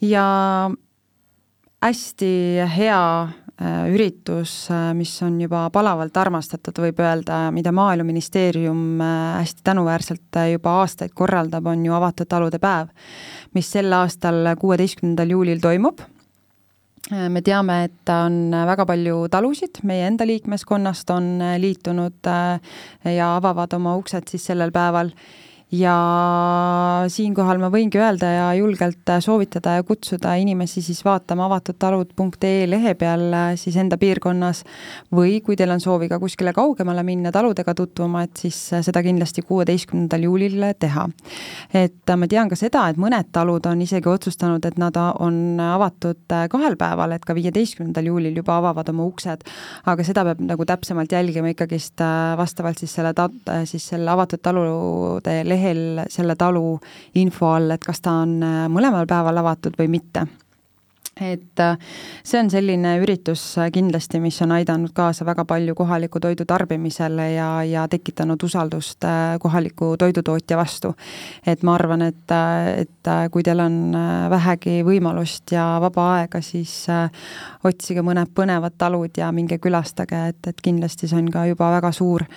[0.00, 0.70] ja
[1.84, 2.30] hästi
[2.76, 10.80] hea äh, üritus, mis on juba palavalt armastatud, võib öelda, mida Maaeluministeerium hästi tänuväärselt juba
[10.82, 12.92] aastaid korraldab, on ju avatud talude päev,
[13.54, 16.04] mis sel aastal, kuueteistkümnendal juulil toimub.
[17.06, 22.72] Me teame, et on väga palju talusid, meie enda liikmeskonnast on liitunud äh,
[23.14, 25.12] ja avavad oma uksed siis sellel päeval
[25.74, 25.94] ja
[27.10, 33.24] siinkohal ma võingi öelda ja julgelt soovitada ja kutsuda inimesi siis vaatama avatud.talud.ee lehe peal
[33.34, 34.62] äh, siis enda piirkonnas
[35.14, 39.02] või kui teil on soovi ka kuskile kaugemale minna taludega tutvuma, et siis äh, seda
[39.02, 41.08] kindlasti kuueteistkümnendal juulil teha.
[41.74, 46.30] et ma tean ka seda, et mõned talud on isegi otsustanud, et nad on avatud
[46.30, 49.42] äh, kahel päeval, et ka viieteistkümnendal juulil juba avavad oma uksed,
[49.84, 52.06] aga seda peab nagu täpsemalt jälgima ikkagist
[52.38, 53.30] vastavalt siis selle ta-,
[53.66, 56.78] siis selle avatud talude lehe lehel selle talu
[57.18, 60.26] info all, et kas ta on äh, mõlemal päeval avatud või mitte
[61.16, 61.78] et äh,
[62.28, 67.30] see on selline üritus äh, kindlasti, mis on aidanud kaasa väga palju kohaliku toidu tarbimisele
[67.32, 69.06] ja, ja tekitanud usaldust
[69.40, 70.92] kohaliku toidutootja vastu.
[71.46, 72.36] et ma arvan, et,
[72.76, 73.96] et kui teil on
[74.30, 76.84] vähegi võimalust ja vaba aega, siis
[77.64, 81.96] otsige mõned põnevad talud ja minge külastage, et, et kindlasti see on ka juba väga
[81.96, 82.28] suur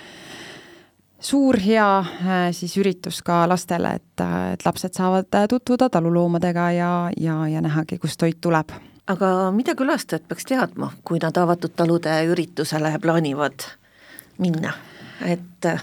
[1.20, 7.60] suur hea siis üritus ka lastele, et, et lapsed saavad tutvuda taluloomadega ja, ja, ja
[7.60, 8.72] nähagi, kust toit tuleb.
[9.10, 13.64] Aga mida külastajad peaks teadma, kui nad avatud talude üritusele plaanivad
[14.38, 14.74] minna,
[15.26, 15.82] et äh,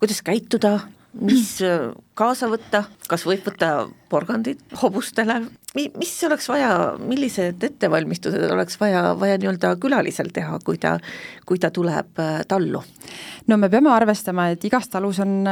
[0.00, 0.78] kuidas käituda,
[1.20, 3.72] mis äh, kaasa võtta, kas võib võtta
[4.12, 5.38] porgandit hobustele,
[5.74, 10.98] mis oleks vaja, millised ettevalmistused oleks vaja, vaja nii-öelda külalisel teha, kui ta,
[11.48, 12.82] kui ta tuleb äh, tallu?
[13.48, 15.46] no me peame arvestama, et igas talus on,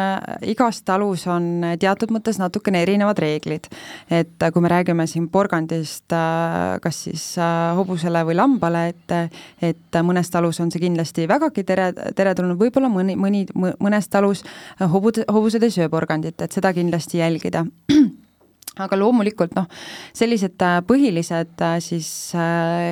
[0.47, 3.67] igas talus on teatud mõttes natukene erinevad reeglid.
[4.11, 6.13] et kui me räägime siin porgandist,
[6.85, 7.25] kas siis
[7.77, 9.17] hobusele või lambale, et,
[9.73, 14.45] et mõnes talus on see kindlasti vägagi tere, teretulnud, võib-olla mõni, mõni, mõnes talus
[14.81, 17.65] hobud, hobused ei söö porgandit, et seda kindlasti jälgida.
[18.81, 19.67] Aga loomulikult noh,
[20.17, 22.11] sellised põhilised siis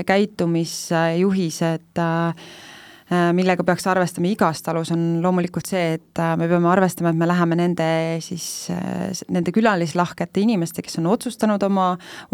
[0.08, 2.67] käitumisjuhised äh, Äh,
[3.08, 7.28] millega peaks arvestama igas talus, on loomulikult see, et äh, me peame arvestama, et me
[7.28, 7.86] läheme nende
[8.24, 11.86] siis, äh, nende külalislahkete inimeste, kes on otsustanud oma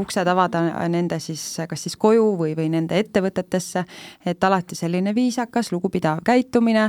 [0.03, 3.85] uksed avada, nende siis kas siis koju või, või nende ettevõtetesse,
[4.27, 6.89] et alati selline viisakas, lugupidav käitumine,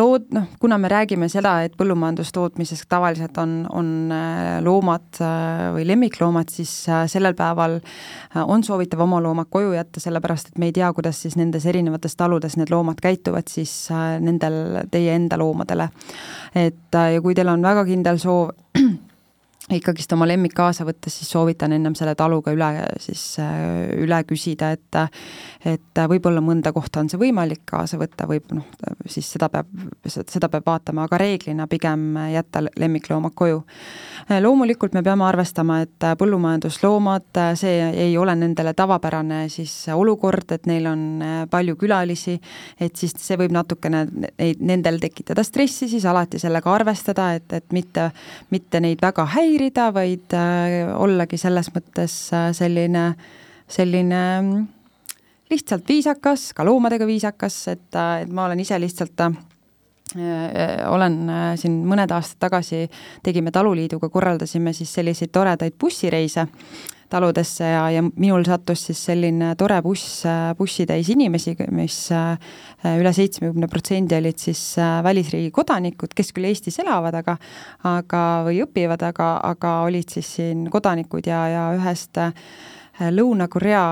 [0.00, 3.92] lood, noh, kuna me räägime seda, et põllumajandustootmises tavaliselt on, on
[4.64, 5.20] loomad
[5.76, 7.76] või lemmikloomad, siis sellel päeval
[8.46, 12.16] on soovitav oma loomad koju jätta, sellepärast et me ei tea, kuidas siis nendes erinevates
[12.16, 15.90] taludes need loomad käituvad, käituvad siis äh, nendel teie enda loomadele.
[16.54, 18.54] et äh, ja kui teil on väga kindel soov
[19.76, 22.70] ikkagist oma lemmik kaasa võttes, siis soovitan ennem selle taluga üle
[23.02, 25.00] siis äh, üle küsida, et
[25.66, 28.64] et võib-olla mõnda kohta on see võimalik kaasa võtta, võib noh,
[29.10, 29.68] siis seda peab,
[30.08, 33.60] seda peab vaatama, aga reeglina pigem jätta lemmikloomad koju.
[34.40, 40.86] loomulikult me peame arvestama, et põllumajandusloomad, see ei ole nendele tavapärane siis olukord, et neil
[40.88, 41.04] on
[41.50, 42.38] palju külalisi,
[42.80, 44.06] et siis see võib natukene
[44.38, 48.10] neid, nendel tekitada stressi, siis alati sellega arvestada, et, et mitte,
[48.50, 53.12] mitte neid väga häirida, häirida, vaid äh, ollagi selles mõttes äh, selline,
[53.68, 54.66] selline mm,
[55.50, 59.28] lihtsalt viisakas, ka loomadega viisakas, et, äh, et ma olen ise lihtsalt
[60.90, 62.80] olen siin mõned aastad tagasi,
[63.22, 66.48] tegime Taluliiduga, korraldasime siis selliseid toredaid bussireise
[67.10, 70.22] taludesse ja, ja minul sattus siis selline tore buss,
[70.58, 72.36] bussitäis inimesi, mis äh,
[72.96, 77.36] üle seitsmekümne protsendi olid siis äh, välisriigi kodanikud, kes küll Eestis elavad, aga
[77.90, 82.18] aga, või õpivad, aga, aga olid siis siin kodanikud ja, ja ühest
[83.00, 83.82] Lõuna-Korea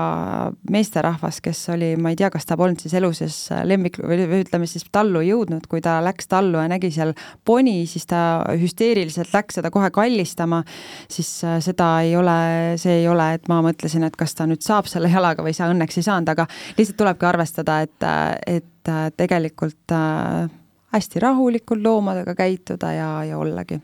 [0.69, 4.67] meesterahvas, kes oli, ma ei tea, kas ta polnud siis elu sees lemmik või ütleme
[4.69, 9.59] siis tallu jõudnud, kui ta läks tallu ja nägi seal poni, siis ta hüsteeriliselt läks
[9.59, 10.61] seda kohe kallistama,
[11.09, 12.37] siis äh, seda ei ole,
[12.81, 15.59] see ei ole, et ma mõtlesin, et kas ta nüüd saab selle jalaga või ei
[15.59, 16.45] saa, õnneks ei saanud, aga
[16.77, 18.09] lihtsalt tulebki arvestada, et,
[18.45, 20.49] et äh, tegelikult äh,
[20.93, 23.81] hästi rahulikult loomadega käituda ja, ja ollagi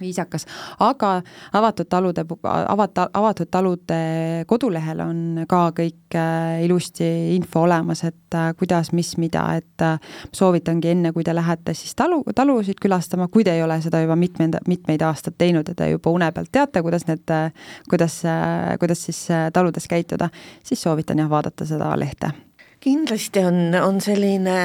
[0.00, 0.46] viisakas,
[0.80, 1.22] aga
[1.52, 2.24] avatud talude,
[2.68, 3.98] avata, avatud talude
[4.46, 9.98] kodulehel on ka kõik äh, ilusti info olemas, et äh, kuidas, mis, mida, et äh,
[10.32, 14.16] soovitangi enne, kui te lähete siis talu, talusid külastama, kui te ei ole seda juba
[14.18, 17.34] mitmeid, mitmeid aastaid teinud ja te juba une pealt teate, kuidas need,
[17.90, 18.20] kuidas,
[18.80, 20.30] kuidas siis taludes käituda,
[20.62, 22.32] siis soovitan jah, vaadata seda lehte.
[22.80, 24.58] kindlasti on, on selline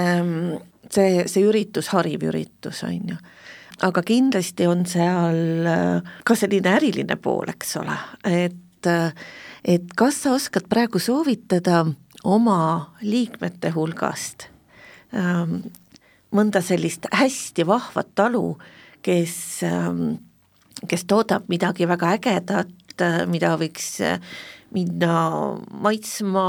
[0.93, 3.17] see, see üritus hariv üritus, on ju
[3.83, 7.97] aga kindlasti on seal äh, ka selline äriline pool, eks ole,
[8.29, 9.11] et äh,
[9.63, 11.85] et kas sa oskad praegu soovitada
[12.27, 14.49] oma liikmete hulgast
[15.15, 15.61] ähm,
[16.35, 18.57] mõnda sellist hästi vahvat talu,
[19.05, 19.35] kes
[19.67, 20.17] ähm,,
[20.89, 23.95] kes toodab midagi väga ägedat, äh, mida võiks
[24.73, 25.17] minna
[25.81, 26.45] maitsma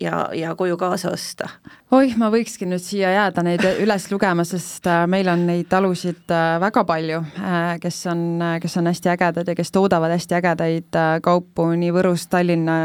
[0.00, 1.48] ja, ja koju kaasa osta?
[1.94, 6.32] oih, ma võikski nüüd siia jääda neid üles lugema, sest äh, meil on neid talusid
[6.34, 8.24] äh, väga palju, äh, kes on,
[8.62, 12.76] kes on hästi ägedad ja kes toodavad hästi ägedaid kaupu nii Võrust Tallinna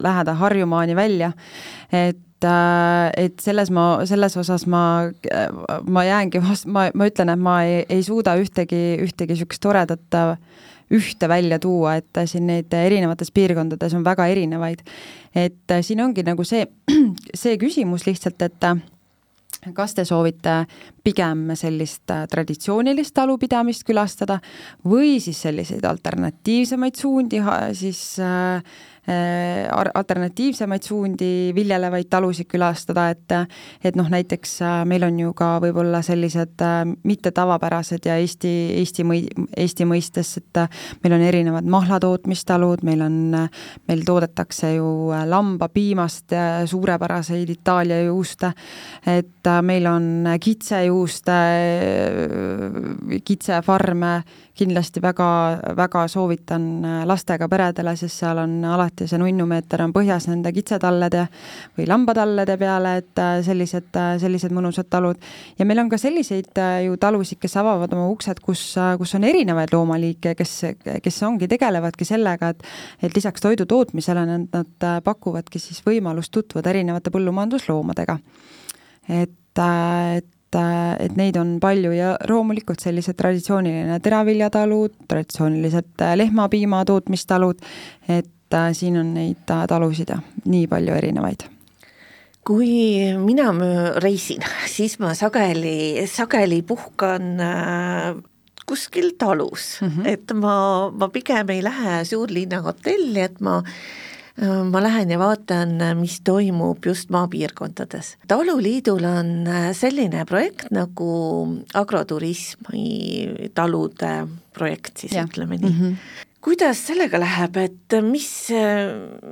[0.00, 1.32] lähedal Harjumaani välja,
[1.92, 5.04] et et selles ma, selles osas ma,
[5.86, 10.18] ma jäängi vast-, ma, ma ütlen, et ma ei, ei suuda ühtegi, ühtegi niisugust toredat
[10.92, 14.82] ühte välja tuua, et siin neid erinevates piirkondades on väga erinevaid.
[15.34, 16.66] et siin ongi nagu see,
[17.42, 18.66] see küsimus lihtsalt, et
[19.74, 20.64] kas te soovite
[21.04, 24.40] pigem sellist traditsioonilist talupidamist külastada
[24.84, 27.38] või siis selliseid alternatiivsemaid suundi
[27.78, 28.62] siis äh, Äh,
[29.94, 33.34] alternatiivsemaid suundi viljelevaid talusid külastada, et
[33.82, 38.52] et noh, näiteks äh, meil on ju ka võib-olla sellised äh, mitte tavapärased ja Eesti,
[38.78, 40.62] Eesti mõi-, Eesti mõistes, et
[41.02, 43.18] meil on erinevad mahlatootmistalud, meil on,
[43.88, 46.36] meil toodetakse ju lambapiimast
[46.70, 48.52] suurepäraseid Itaalia juuste,
[49.06, 51.32] et meil on kitsejuust, kitsejuuste,
[53.24, 54.22] kitsefarme
[54.54, 60.52] kindlasti väga, väga soovitan lastega peredele, sest seal on alati see nunnumeeter on põhjas nende
[60.54, 61.26] kitsetallede
[61.78, 63.90] või lambatallede peale, et sellised,
[64.22, 65.20] sellised mõnusad talud.
[65.58, 68.64] ja meil on ka selliseid ju talusid, kes avavad oma uksed, kus,
[68.98, 70.54] kus on erinevaid loomaliike, kes,
[71.02, 72.62] kes ongi, tegelevadki sellega, et
[73.02, 78.18] et lisaks toidu tootmisele nad, nad pakuvadki siis võimalust tutvuda erinevate põllumajandusloomadega.
[79.08, 87.62] et, et et neid on palju ja loomulikult sellised traditsiooniline teraviljatalud, traditsioonilised lehmapiima tootmistalud,
[88.12, 90.12] et äh, siin on neid äh, talusid
[90.44, 91.48] nii palju erinevaid
[92.42, 92.68] kui
[93.22, 93.52] mina
[94.02, 94.42] reisin,
[94.76, 98.14] siis ma sageli, sageli puhkan äh,
[98.66, 100.06] kuskil talus mm, -hmm.
[100.06, 103.62] et ma, ma pigem ei lähe suurlinna hotelli, et ma
[104.70, 108.16] ma lähen ja vaatan, mis toimub just maapiirkondades.
[108.28, 109.44] taluliidul on
[109.76, 111.08] selline projekt nagu
[111.74, 115.80] agroturismi talude projekt siis ütleme nii mm.
[115.80, 118.28] -hmm kuidas sellega läheb, et mis,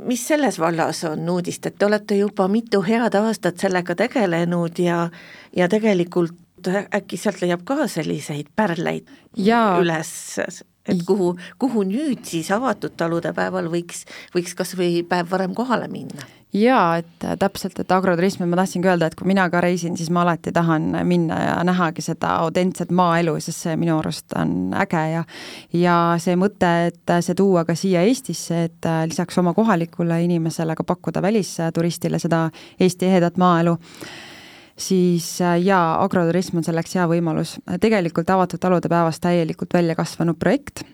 [0.06, 5.08] mis selles vallas on uudist, et te olete juba mitu head aastat sellega tegelenud ja
[5.56, 9.78] ja tegelikult äkki sealt leiab ka selliseid pärleid ja.
[9.80, 10.10] üles,
[10.88, 15.88] et kuhu, kuhu nüüd siis avatud talude päeval võiks, võiks kas või päev varem kohale
[15.92, 16.26] minna?
[16.50, 20.24] jaa, et täpselt, et agroturismi ma tahtsingi öelda, et kui mina ka reisin, siis ma
[20.24, 25.22] alati tahan minna ja nähagi seda autentset maaelu, sest see minu arust on äge ja
[25.78, 30.86] ja see mõte, et see tuua ka siia Eestisse, et lisaks oma kohalikule inimesele ka
[30.86, 32.48] pakkuda välisturistile seda
[32.80, 33.76] Eesti ehedat maaelu
[34.80, 37.58] siis äh, jaa, agroturism on selleks hea võimalus.
[37.80, 40.84] tegelikult avatud talude päevast täielikult välja kasvanud projekt,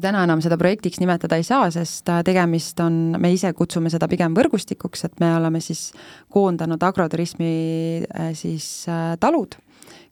[0.00, 4.08] täna enam seda projektiks nimetada ei saa, sest äh, tegemist on, me ise kutsume seda
[4.10, 5.90] pigem võrgustikuks, et me oleme siis
[6.32, 7.52] koondanud agroturismi
[8.06, 8.86] äh, siis
[9.20, 9.56] talud,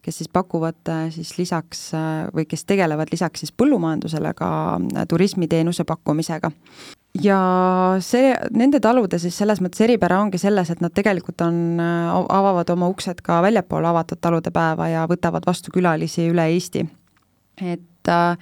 [0.01, 1.91] kes siis pakuvad siis lisaks
[2.33, 4.49] või kes tegelevad lisaks siis põllumajandusele ka
[5.09, 6.49] turismiteenuse pakkumisega
[7.19, 7.39] ja
[7.99, 12.87] see, nende talude siis selles mõttes eripära ongi selles, et nad tegelikult on, avavad oma
[12.91, 16.85] uksed ka väljapoole avatud talude päeva ja võtavad vastu külalisi üle Eesti.
[17.61, 18.37] et äh,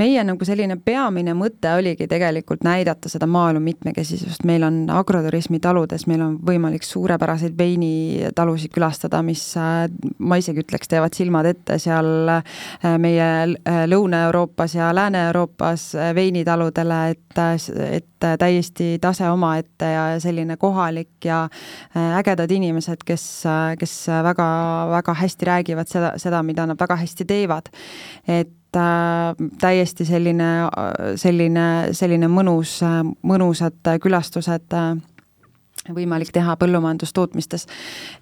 [0.00, 6.06] meie nagu selline peamine mõte oligi tegelikult näidata seda maaelu mitmekesisust, meil on agroturismi taludes,
[6.10, 9.86] meil on võimalik suurepäraseid veinitalusid külastada, mis äh,
[10.18, 12.64] ma isegi ütleks, teevad silmad ette seal äh,
[12.98, 17.42] meie äh, Lõuna-Euroopas ja Lääne-Euroopas veinitaludele, et,
[17.84, 21.44] et täiesti tase omaette ja selline kohalik ja
[22.18, 23.44] ägedad inimesed, kes,
[23.78, 23.94] kes
[24.26, 24.48] väga,
[24.90, 27.70] väga hästi räägivad seda, seda, mida nad väga hästi teevad.
[28.28, 30.50] et äh, täiesti selline,
[31.16, 32.80] selline, selline mõnus,
[33.22, 34.94] mõnusad külastused äh,
[35.92, 37.66] võimalik teha põllumajandustootmistes.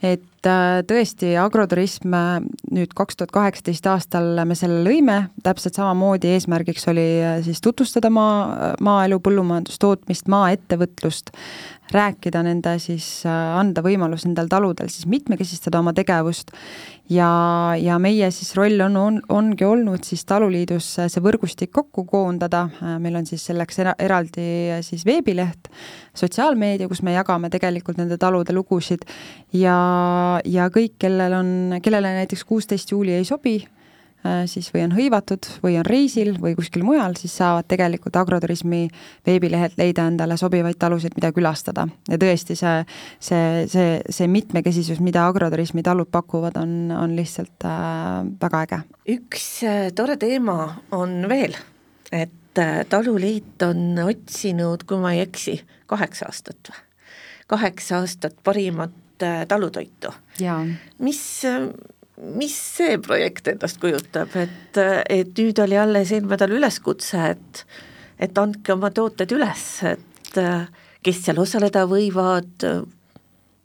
[0.03, 2.31] et äh, tõesti, agroturism äh,
[2.75, 8.11] nüüd kaks tuhat kaheksateist aastal me selle lõime, täpselt samamoodi eesmärgiks oli äh, siis tutvustada
[8.11, 11.31] maa, maaelu, põllumajandustootmist, maaettevõtlust,
[11.95, 16.53] rääkida nende siis, anda võimalus nendel taludel siis mitmekesistada oma tegevust.
[17.13, 17.29] Ja,
[17.77, 22.65] ja meie siis roll on, on, ongi olnud siis taluliidus see võrgustik kokku koondada,
[23.03, 24.47] meil on siis selleks era, eraldi
[24.87, 25.69] siis veebileht,
[26.17, 29.05] sotsiaalmeedia, kus me jagame tegelikult nende talude lugusid.
[29.53, 29.77] Ja,
[30.49, 31.53] ja kõik, kellel on,
[31.85, 33.82] kellele näiteks kuusteist juuli ei sobi, Äh,
[34.47, 38.85] siis või on hõivatud või on reisil või kuskil mujal, siis saavad tegelikult agroturismi
[39.27, 41.89] veebilehelt leida endale sobivaid talusid, mida külastada.
[42.09, 42.85] ja tõesti, see,
[43.19, 48.81] see, see, see mitmekesisus, mida agroturismi talud pakuvad, on, on lihtsalt äh, väga äge.
[49.17, 50.59] üks äh, tore teema
[50.93, 51.57] on veel,
[52.13, 55.59] et äh, taluliit on otsinud, kui ma ei eksi,
[55.91, 56.89] kaheksa aastat või?
[57.53, 60.15] kaheksa aastat parimat äh, talutoitu.
[60.99, 61.25] mis
[62.23, 64.79] mis see projekt endast kujutab, et,
[65.11, 67.65] et nüüd oli alles eelmine nädal üleskutse, et
[68.23, 70.37] et andke oma tooted üles, et
[71.03, 72.67] kes seal osaleda võivad,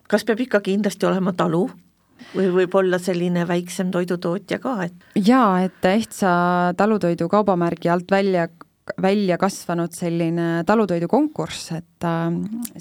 [0.09, 1.67] kas peab ikka kindlasti olema talu
[2.33, 4.95] või võib olla selline väiksem toidutootja ka, et?
[5.21, 6.31] Jaa, et Ehtsa
[6.77, 8.47] talutoidu kaubamärgi alt välja
[9.01, 12.27] välja kasvanud selline talutoidukonkurss, et äh,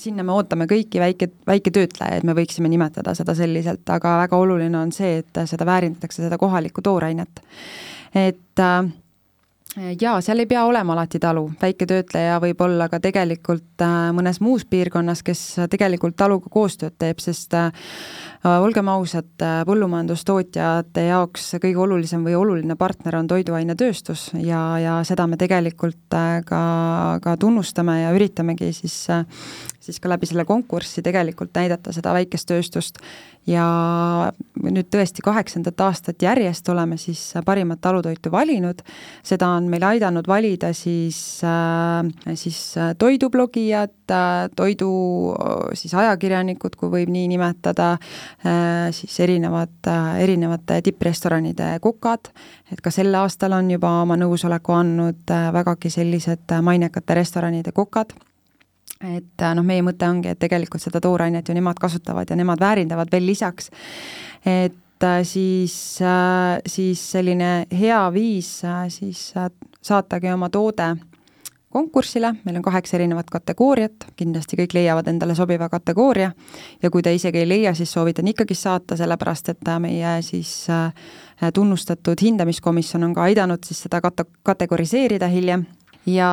[0.01, 4.95] sinna me ootame kõiki väike, väiketöötlejaid, me võiksime nimetada seda selliselt, aga väga oluline on
[4.95, 7.42] see, et seda väärindatakse, seda kohalikku toorainet.
[8.14, 8.92] et äh,
[10.01, 14.64] jaa, seal ei pea olema alati talu, väiketöötleja võib olla ka tegelikult äh, mõnes muus
[14.64, 15.42] piirkonnas, kes
[15.73, 17.73] tegelikult taluga koostööd teeb, sest äh,
[18.47, 25.27] olgem ausad, äh, põllumajandustootjate jaoks kõige olulisem või oluline partner on toiduainetööstus ja, ja seda
[25.27, 26.17] me tegelikult
[26.47, 26.63] ka,
[27.23, 28.97] ka tunnustame ja üritamegi siis,
[29.87, 33.03] siis ka läbi selle konkurssi tegelikult näidata seda väikest tööstust.
[33.47, 33.65] Ja
[34.59, 38.81] nüüd tõesti kaheksandat aastat järjest oleme siis parimat talutoitu valinud,
[39.23, 41.21] seda on meil aidanud valida siis,
[42.42, 42.59] siis
[42.99, 43.94] toidublogijad,
[44.59, 44.90] toidu
[45.79, 47.92] siis ajakirjanikud, kui võib nii nimetada,
[48.93, 49.89] siis erinevad,
[50.21, 52.29] erinevate tipprestoranide kokad,
[52.71, 58.13] et ka sel aastal on juba oma nõusoleku andnud vägagi sellised mainekate restoranide kokad
[59.05, 63.13] et noh, meie mõte ongi, et tegelikult seda toorainet ju nemad kasutavad ja nemad väärindavad
[63.13, 63.71] veel lisaks,
[64.47, 69.29] et äh, siis, äh, siis selline hea viis äh, siis
[69.85, 70.95] saatagi oma toode
[71.77, 76.33] konkursile, meil on kaheksa erinevat kategooriat, kindlasti kõik leiavad endale sobiva kategooria.
[76.83, 80.66] Ja kui te isegi ei leia, siis soovitan ikkagi saata, sellepärast et meie siis
[81.54, 85.66] tunnustatud hindamiskomisjon on ka aidanud siis seda kate-, kategoriseerida hiljem.
[86.06, 86.31] Ja,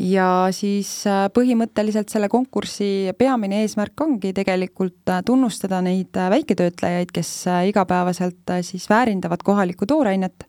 [0.00, 7.12] ja siis äh, põhimõtteliselt selle konkursi peamine eesmärk ongi tegelikult äh, tunnustada neid äh, väiketöötlejaid,
[7.14, 7.32] kes
[7.68, 10.46] igapäevaselt siis väärindavad kohalikku toorainet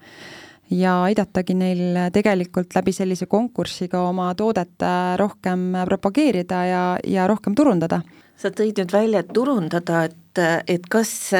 [0.71, 4.85] ja aidatagi neil tegelikult läbi sellise konkursiga oma toodet
[5.17, 8.01] rohkem propageerida ja, ja rohkem turundada.
[8.39, 11.33] sa tõid nüüd välja, et turundada, et, et kas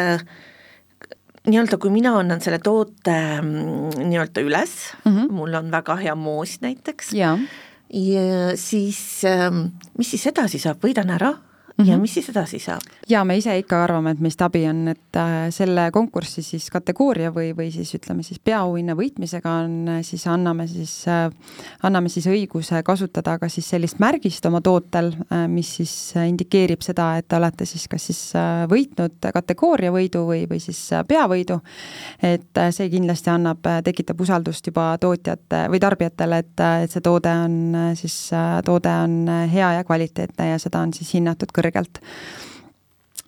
[1.48, 4.76] nii-öelda, kui mina annan selle toote mm, nii-öelda üles
[5.06, 5.32] mm, -hmm.
[5.32, 7.38] mul on väga hea moos näiteks, ja
[8.56, 11.34] siis, ähm, mis siis edasi saab, võidan ära
[11.80, 11.92] mm -hmm.
[11.92, 12.82] ja mis siis edasi saab?
[13.10, 17.32] jaa, me ise ikka arvame, et meist abi on, et äh, selle konkursi siis kategooria
[17.32, 21.32] või, või siis ütleme siis peaauhinna võitmisega on, äh, siis anname siis, äh,
[21.84, 25.14] anname siis õiguse kasutada ka siis sellist märgist oma tootel,
[25.48, 28.34] mis siis indikeerib seda, et te olete siis kas siis
[28.70, 31.60] võitnud kategooria võidu või, või siis peavõidu.
[32.24, 37.78] et see kindlasti annab, tekitab usaldust juba tootjate või tarbijatele, et, et see toode on
[37.96, 38.32] siis,
[38.66, 42.02] toode on hea ja kvaliteetne ja seda on siis hinnatud kõrgelt kõrgelt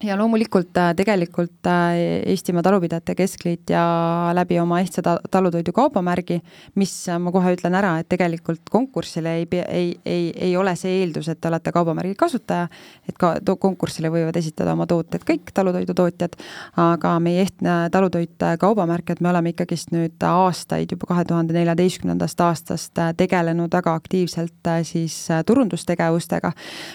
[0.04, 1.96] ja loomulikult äh, tegelikult äh,
[2.26, 6.40] Eestimaa Talupidajate Keskliit ja läbi oma ehtsa talutoidu kaubamärgi,
[6.76, 11.02] mis äh, ma kohe ütlen ära, et tegelikult konkursile ei, ei, ei, ei ole see
[11.02, 12.68] eeldus, et te olete kaubamärgi kasutaja,
[13.10, 16.38] et ka konkursile võivad esitada oma tooted kõik talutoidutootjad,
[16.82, 22.42] aga meie ehtne talutoit kaubamärk, et me oleme ikkagist nüüd aastaid, juba kahe tuhande neljateistkümnendast
[22.42, 26.54] aastast tegelenud väga aktiivselt siis turundustegevustega,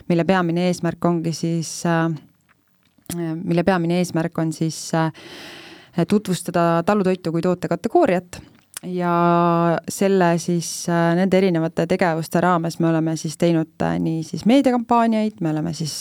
[0.08, 2.10] mille peamine eesmärk ongi siis äh,
[3.14, 5.12] mille peamine eesmärk on siis äh,
[6.08, 8.40] tutvustada talutoitu kui tootekategooriat
[8.82, 9.12] ja
[9.88, 15.40] selle siis äh, nende erinevate tegevuste raames me oleme siis teinud äh, nii siis meediakampaaniaid,
[15.40, 15.94] me oleme siis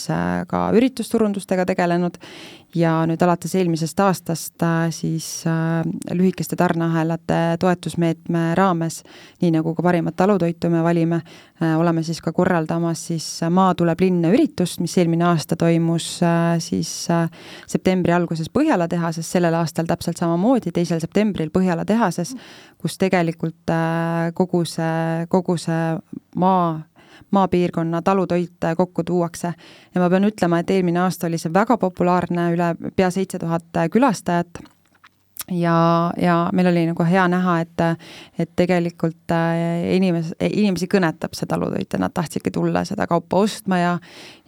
[0.48, 2.18] ka üritusturundustega tegelenud
[2.74, 9.02] ja nüüd alates eelmisest aastast äh, siis äh, lühikeste tarneahelate toetusmeetme raames,
[9.42, 11.20] nii nagu ka parimat talutoitu me valime,
[11.62, 16.08] äh, oleme siis ka korraldamas siis Maa tuleb linna üritust, mis eelmine aasta toimus
[16.64, 16.90] siis
[17.66, 22.34] septembri alguses Põhjala tehases, sellel aastal täpselt samamoodi, teisel septembril Põhjala tehases,
[22.80, 23.72] kus tegelikult
[24.34, 25.96] kogu see, kogu see
[26.36, 26.80] maa
[27.30, 29.52] maapiirkonna talutoit kokku tuuakse.
[29.94, 33.84] ja ma pean ütlema, et eelmine aasta oli see väga populaarne, üle pea seitse tuhat
[33.90, 34.62] külastajat
[35.50, 37.82] ja, ja meil oli nagu hea näha, et,
[38.38, 43.78] et tegelikult äh, inimes-, inimesi kõnetab see talutoit ja nad tahtsidki tulla seda kaupa ostma
[43.78, 43.94] ja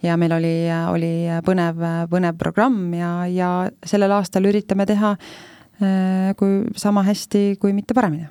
[0.03, 0.53] ja meil oli,
[0.91, 1.13] oli
[1.45, 3.49] põnev, põnev programm ja, ja
[3.85, 8.27] sellel aastal üritame teha äh, kui sama hästi, kui mitte paremini.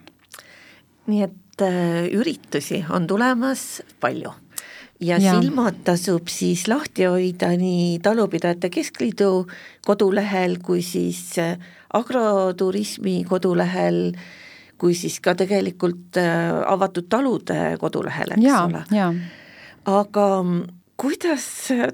[1.09, 1.37] nii et
[2.13, 4.35] üritusi on tulemas palju.
[5.01, 9.47] Ja, ja silmad tasub siis lahti hoida nii Talupidajate Keskliidu
[9.87, 11.55] kodulehel kui siis äh,
[11.95, 14.11] agroturismi kodulehel,
[14.79, 18.83] kui siis ka tegelikult äh, avatud talude kodulehel, eks ja, ole.
[19.87, 20.61] aga mm,
[20.99, 21.47] kuidas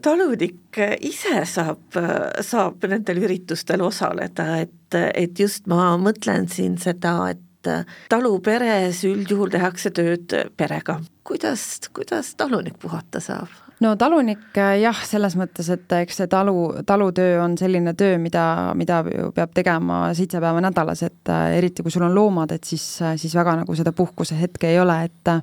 [0.02, 2.00] talunik ise saab,
[2.40, 9.52] saab nendel üritustel osaleda, et, et just ma mõtlen siin seda, et et taluperes üldjuhul
[9.52, 11.00] tehakse tööd perega.
[11.24, 13.48] kuidas, kuidas talunik puhata saab?
[13.80, 16.56] no talunik jah, selles mõttes, et eks see talu,
[16.86, 19.02] talutöö on selline töö, mida, mida
[19.34, 22.84] peab tegema seitse päeva nädalas, et äh, eriti kui sul on loomad, et siis,
[23.20, 25.34] siis väga nagu seda puhkuse hetke ei ole, et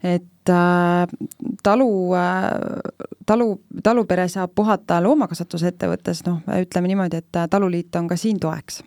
[0.00, 1.06] et äh,
[1.62, 2.46] talu äh,,
[3.26, 3.50] talu,
[3.82, 8.80] talupere saab puhata loomakasvatusettevõttes, noh, ütleme niimoodi, et taluliit on ka siin toeks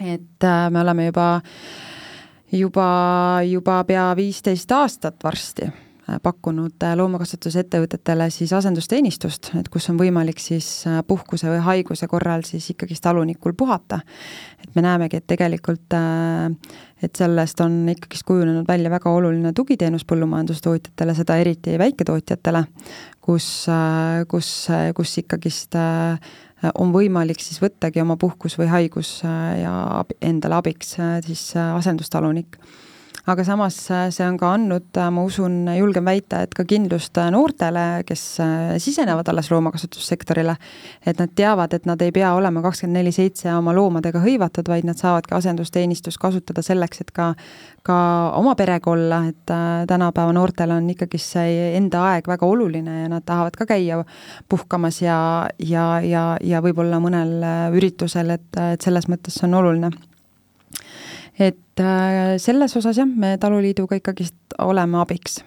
[0.00, 1.40] et äh, me oleme juba,
[2.52, 2.88] juba,
[3.46, 10.40] juba pea viisteist aastat varsti äh, pakkunud äh, loomakasvatusettevõtetele siis asendusteenistust, et kus on võimalik
[10.40, 14.00] siis puhkuse või haiguse korral siis ikkagist talunikul puhata.
[14.62, 15.92] et me näemegi, et tegelikult,
[17.02, 22.64] et sellest on ikkagist kujunenud välja väga oluline tugiteenus põllumajandustootjatele, seda eriti väiketootjatele,
[23.20, 23.66] kus,
[24.28, 24.54] kus,
[24.96, 25.76] kus ikkagist
[26.74, 30.96] on võimalik siis võttagi oma puhkus või haigus ja endale abiks
[31.26, 32.58] siis asendustalunik
[33.26, 37.18] aga samas äh, see on ka andnud, äh, ma usun, julgen väita, et ka kindlust
[37.22, 38.22] äh, noortele, kes
[38.82, 40.56] sisenevad alles loomakasvatussektorile,
[41.06, 44.88] et nad teavad, et nad ei pea olema kakskümmend neli seitse oma loomadega hõivatud, vaid
[44.88, 47.32] nad saavad ka asendusteenistust kasutada selleks, et ka
[47.82, 47.94] ka
[48.38, 49.50] oma perega olla, et
[49.90, 53.98] tänapäeva noortel on ikkagi see enda aeg väga oluline ja nad tahavad ka käia
[54.46, 55.18] puhkamas ja,
[55.58, 57.42] ja, ja, ja võib-olla mõnel
[57.74, 59.90] üritusel, et, et selles mõttes see on oluline
[61.38, 65.42] et äh, selles osas jah, me Taluliiduga ikkagist oleme abiks.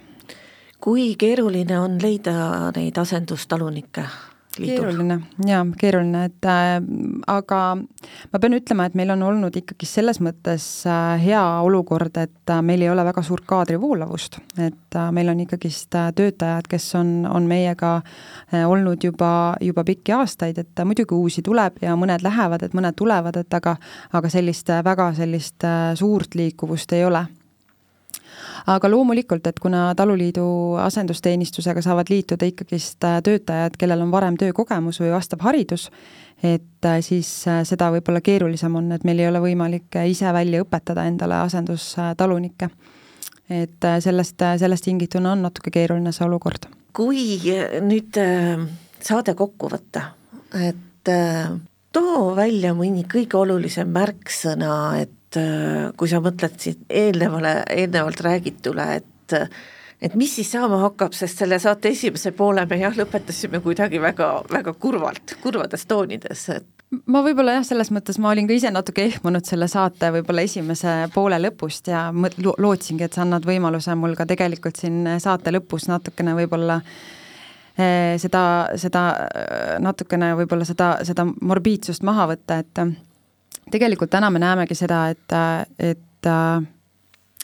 [0.79, 4.05] kui keeruline on leida neid asendustalunikke?
[4.59, 4.85] Liidul.
[4.85, 6.79] keeruline, jaa, keeruline, et äh,
[7.31, 7.59] aga
[8.31, 12.61] ma pean ütlema, et meil on olnud ikkagi selles mõttes äh, hea olukord, et äh,
[12.65, 17.13] meil ei ole väga suurt kaadrivoolavust, et äh, meil on ikkagist äh, töötajad, kes on,
[17.29, 19.31] on meiega äh, olnud juba,
[19.61, 23.59] juba pikki aastaid, et äh, muidugi uusi tuleb ja mõned lähevad, et mõned tulevad, et
[23.59, 23.77] aga
[24.15, 27.25] aga sellist äh, väga sellist äh, suurt liikuvust ei ole
[28.67, 30.45] aga loomulikult, et kuna Taluliidu
[30.81, 35.89] asendusteenistusega saavad liituda ikkagist äh, töötajad, kellel on varem töökogemus või vastav haridus,
[36.43, 40.63] et äh, siis äh, seda võib-olla keerulisem on, et meil ei ole võimalik ise välja
[40.65, 42.69] õpetada endale asendustalunikke.
[43.49, 46.65] et sellest, sellest tingituna on natuke keeruline see olukord.
[46.93, 47.37] kui
[47.81, 48.17] nüüd
[48.99, 50.07] saade kokku võtta,
[50.57, 51.11] et
[51.93, 58.89] too välja mõni kõige olulisem märksõna, et Äh, kui sa mõtled siit eelnevale, eelnevalt räägitule,
[59.01, 59.35] et
[60.05, 64.27] et mis siis saama hakkab, sest selle saate esimese poole me jah, lõpetasime kuidagi väga,
[64.51, 69.05] väga kurvalt, kurvades toonides, et ma võib-olla jah, selles mõttes ma olin ka ise natuke
[69.07, 74.13] ehmunud selle saate võib-olla esimese poole lõpust ja lo lootsingi, et sa annad võimaluse mul
[74.19, 76.77] ka tegelikult siin saate lõpus natukene võib-olla
[77.79, 78.43] eh, seda,
[78.77, 79.07] seda
[79.81, 82.85] natukene võib-olla seda, seda morbiidsust maha võtta, et
[83.71, 85.35] tegelikult täna me näemegi seda, et,
[85.79, 86.29] et,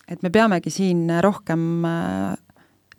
[0.08, 2.36] et me peamegi siin rohkem äh,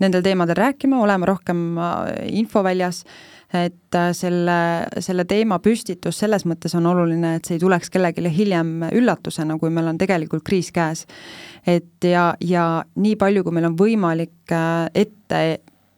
[0.03, 2.11] nendel teemadel rääkima, olema rohkem äh,
[2.43, 3.05] infoväljas,
[3.53, 4.59] et äh, selle,
[5.05, 9.71] selle teema püstitus selles mõttes on oluline, et see ei tuleks kellelegi hiljem üllatusena, kui
[9.71, 11.07] meil on tegelikult kriis käes.
[11.67, 14.57] et ja, ja nii palju, kui meil on võimalik
[14.95, 15.43] ette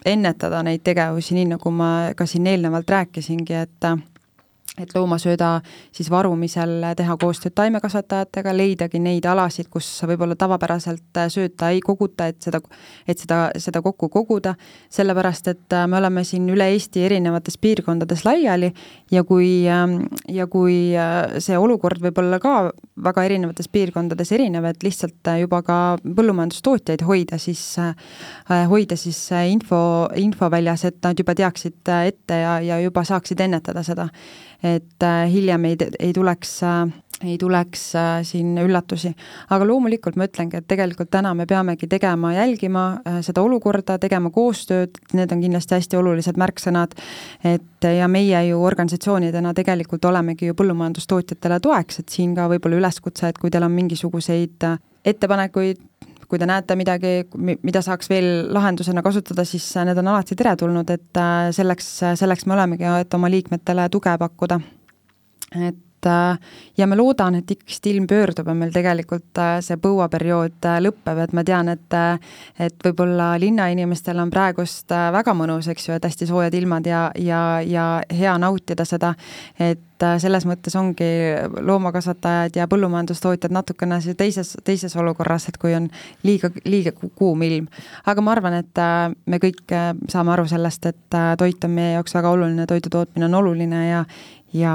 [0.04, 3.86] ennetada neid tegevusi, nii nagu ma ka siin eelnevalt rääkisingi, et
[4.74, 5.60] et loomasööda
[5.94, 12.42] siis varumisel teha koostööd taimekasvatajatega, leidagi neid alasid, kus võib-olla tavapäraselt sööta ei koguta, et
[12.42, 12.58] seda,
[13.06, 14.56] et seda, seda kokku koguda,
[14.90, 18.72] sellepärast et me oleme siin üle Eesti erinevates piirkondades laiali
[19.14, 20.78] ja kui, ja kui
[21.38, 22.56] see olukord võib olla ka
[23.04, 27.62] väga erinevates piirkondades erinev, et lihtsalt juba ka põllumajandustootjaid hoida, siis
[28.72, 29.22] hoida siis
[29.52, 34.08] info, infoväljas, et nad juba teaksid ette ja, ja juba saaksid ennetada seda
[34.64, 36.84] et äh, hiljem ei, ei tuleks äh,
[37.24, 39.14] ei tuleks äh, siin üllatusi.
[39.50, 42.84] aga loomulikult ma ütlengi, et tegelikult täna me peamegi tegema, jälgima
[43.24, 46.96] seda olukorda, tegema koostööd, need on kindlasti hästi olulised märksõnad,
[47.44, 53.30] et ja meie ju organisatsioonidena tegelikult olemegi ju põllumajandustootjatele toeks, et siin ka võib-olla üleskutse,
[53.30, 54.68] et kui teil on mingisuguseid
[55.04, 55.80] ettepanekuid,
[56.28, 61.22] kui te näete midagi, mida saaks veel lahendusena kasutada, siis need on alati teretulnud, et
[61.56, 64.60] selleks, selleks me olemegi, et oma liikmetele tuge pakkuda.
[65.54, 66.38] et Äh,
[66.76, 71.20] ja ma loodan, et ikkagist ilm pöördub ja meil tegelikult äh, see põuaperiood äh, lõpeb,
[71.24, 71.82] et ma tean, et
[72.58, 77.40] et võib-olla linnainimestel on praegust väga mõnus, eks ju, et hästi soojad ilmad ja, ja,
[77.62, 79.12] ja hea nautida seda,
[79.58, 81.06] et selles mõttes ongi
[81.64, 85.86] loomakasvatajad ja põllumajandustootjad natukene teises, teises olukorras, et kui on
[86.26, 87.68] liiga, liiga kuum ilm.
[88.04, 88.82] aga ma arvan, et
[89.30, 89.76] me kõik
[90.10, 94.04] saame aru sellest, et toit on meie jaoks väga oluline, toidu tootmine on oluline ja
[94.54, 94.74] ja,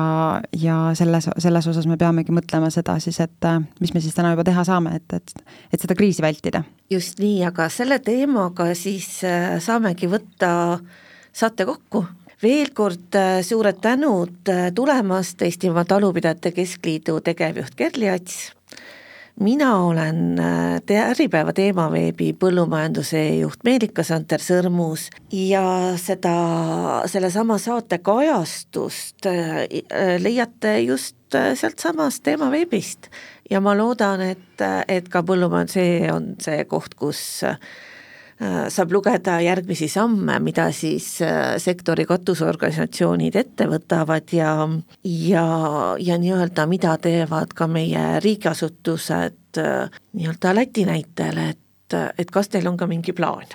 [0.56, 4.34] ja selles, selles osas me peamegi mõtlema seda siis, et äh, mis me siis täna
[4.34, 6.64] juba teha saame, et, et, et seda kriisi vältida.
[6.92, 10.52] just nii, aga selle teemaga siis äh, saamegi võtta
[11.32, 12.06] saate kokku.
[12.44, 18.50] veel kord äh, suured tänud tulemast, Eestimaa Talupidajate Keskliidu tegevjuht Kerli Ats
[19.40, 25.64] mina olen äh, te Äripäeva teemaveebi põllumajanduse juht Meelika Santer-Sõrmus ja
[26.00, 26.34] seda,
[27.10, 29.66] sellesama saate kajastust äh,
[30.20, 33.10] leiate just äh, sealtsamast teemaveebist.
[33.50, 37.22] Ja ma loodan, et, et ka põllumajandus.ee on see koht, kus
[38.72, 41.08] saab lugeda järgmisi samme, mida siis
[41.60, 44.54] sektori katusorganisatsioonid ette võtavad ja,
[45.04, 45.44] ja,
[46.00, 52.80] ja nii-öelda, mida teevad ka meie riigiasutused nii-öelda Läti näitel, et, et kas teil on
[52.80, 53.48] ka mingi plaan.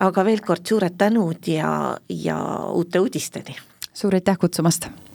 [0.00, 3.56] aga veel kord suured tänud ja, ja uute uudisteni!
[3.94, 5.07] suur aitäh kutsumast!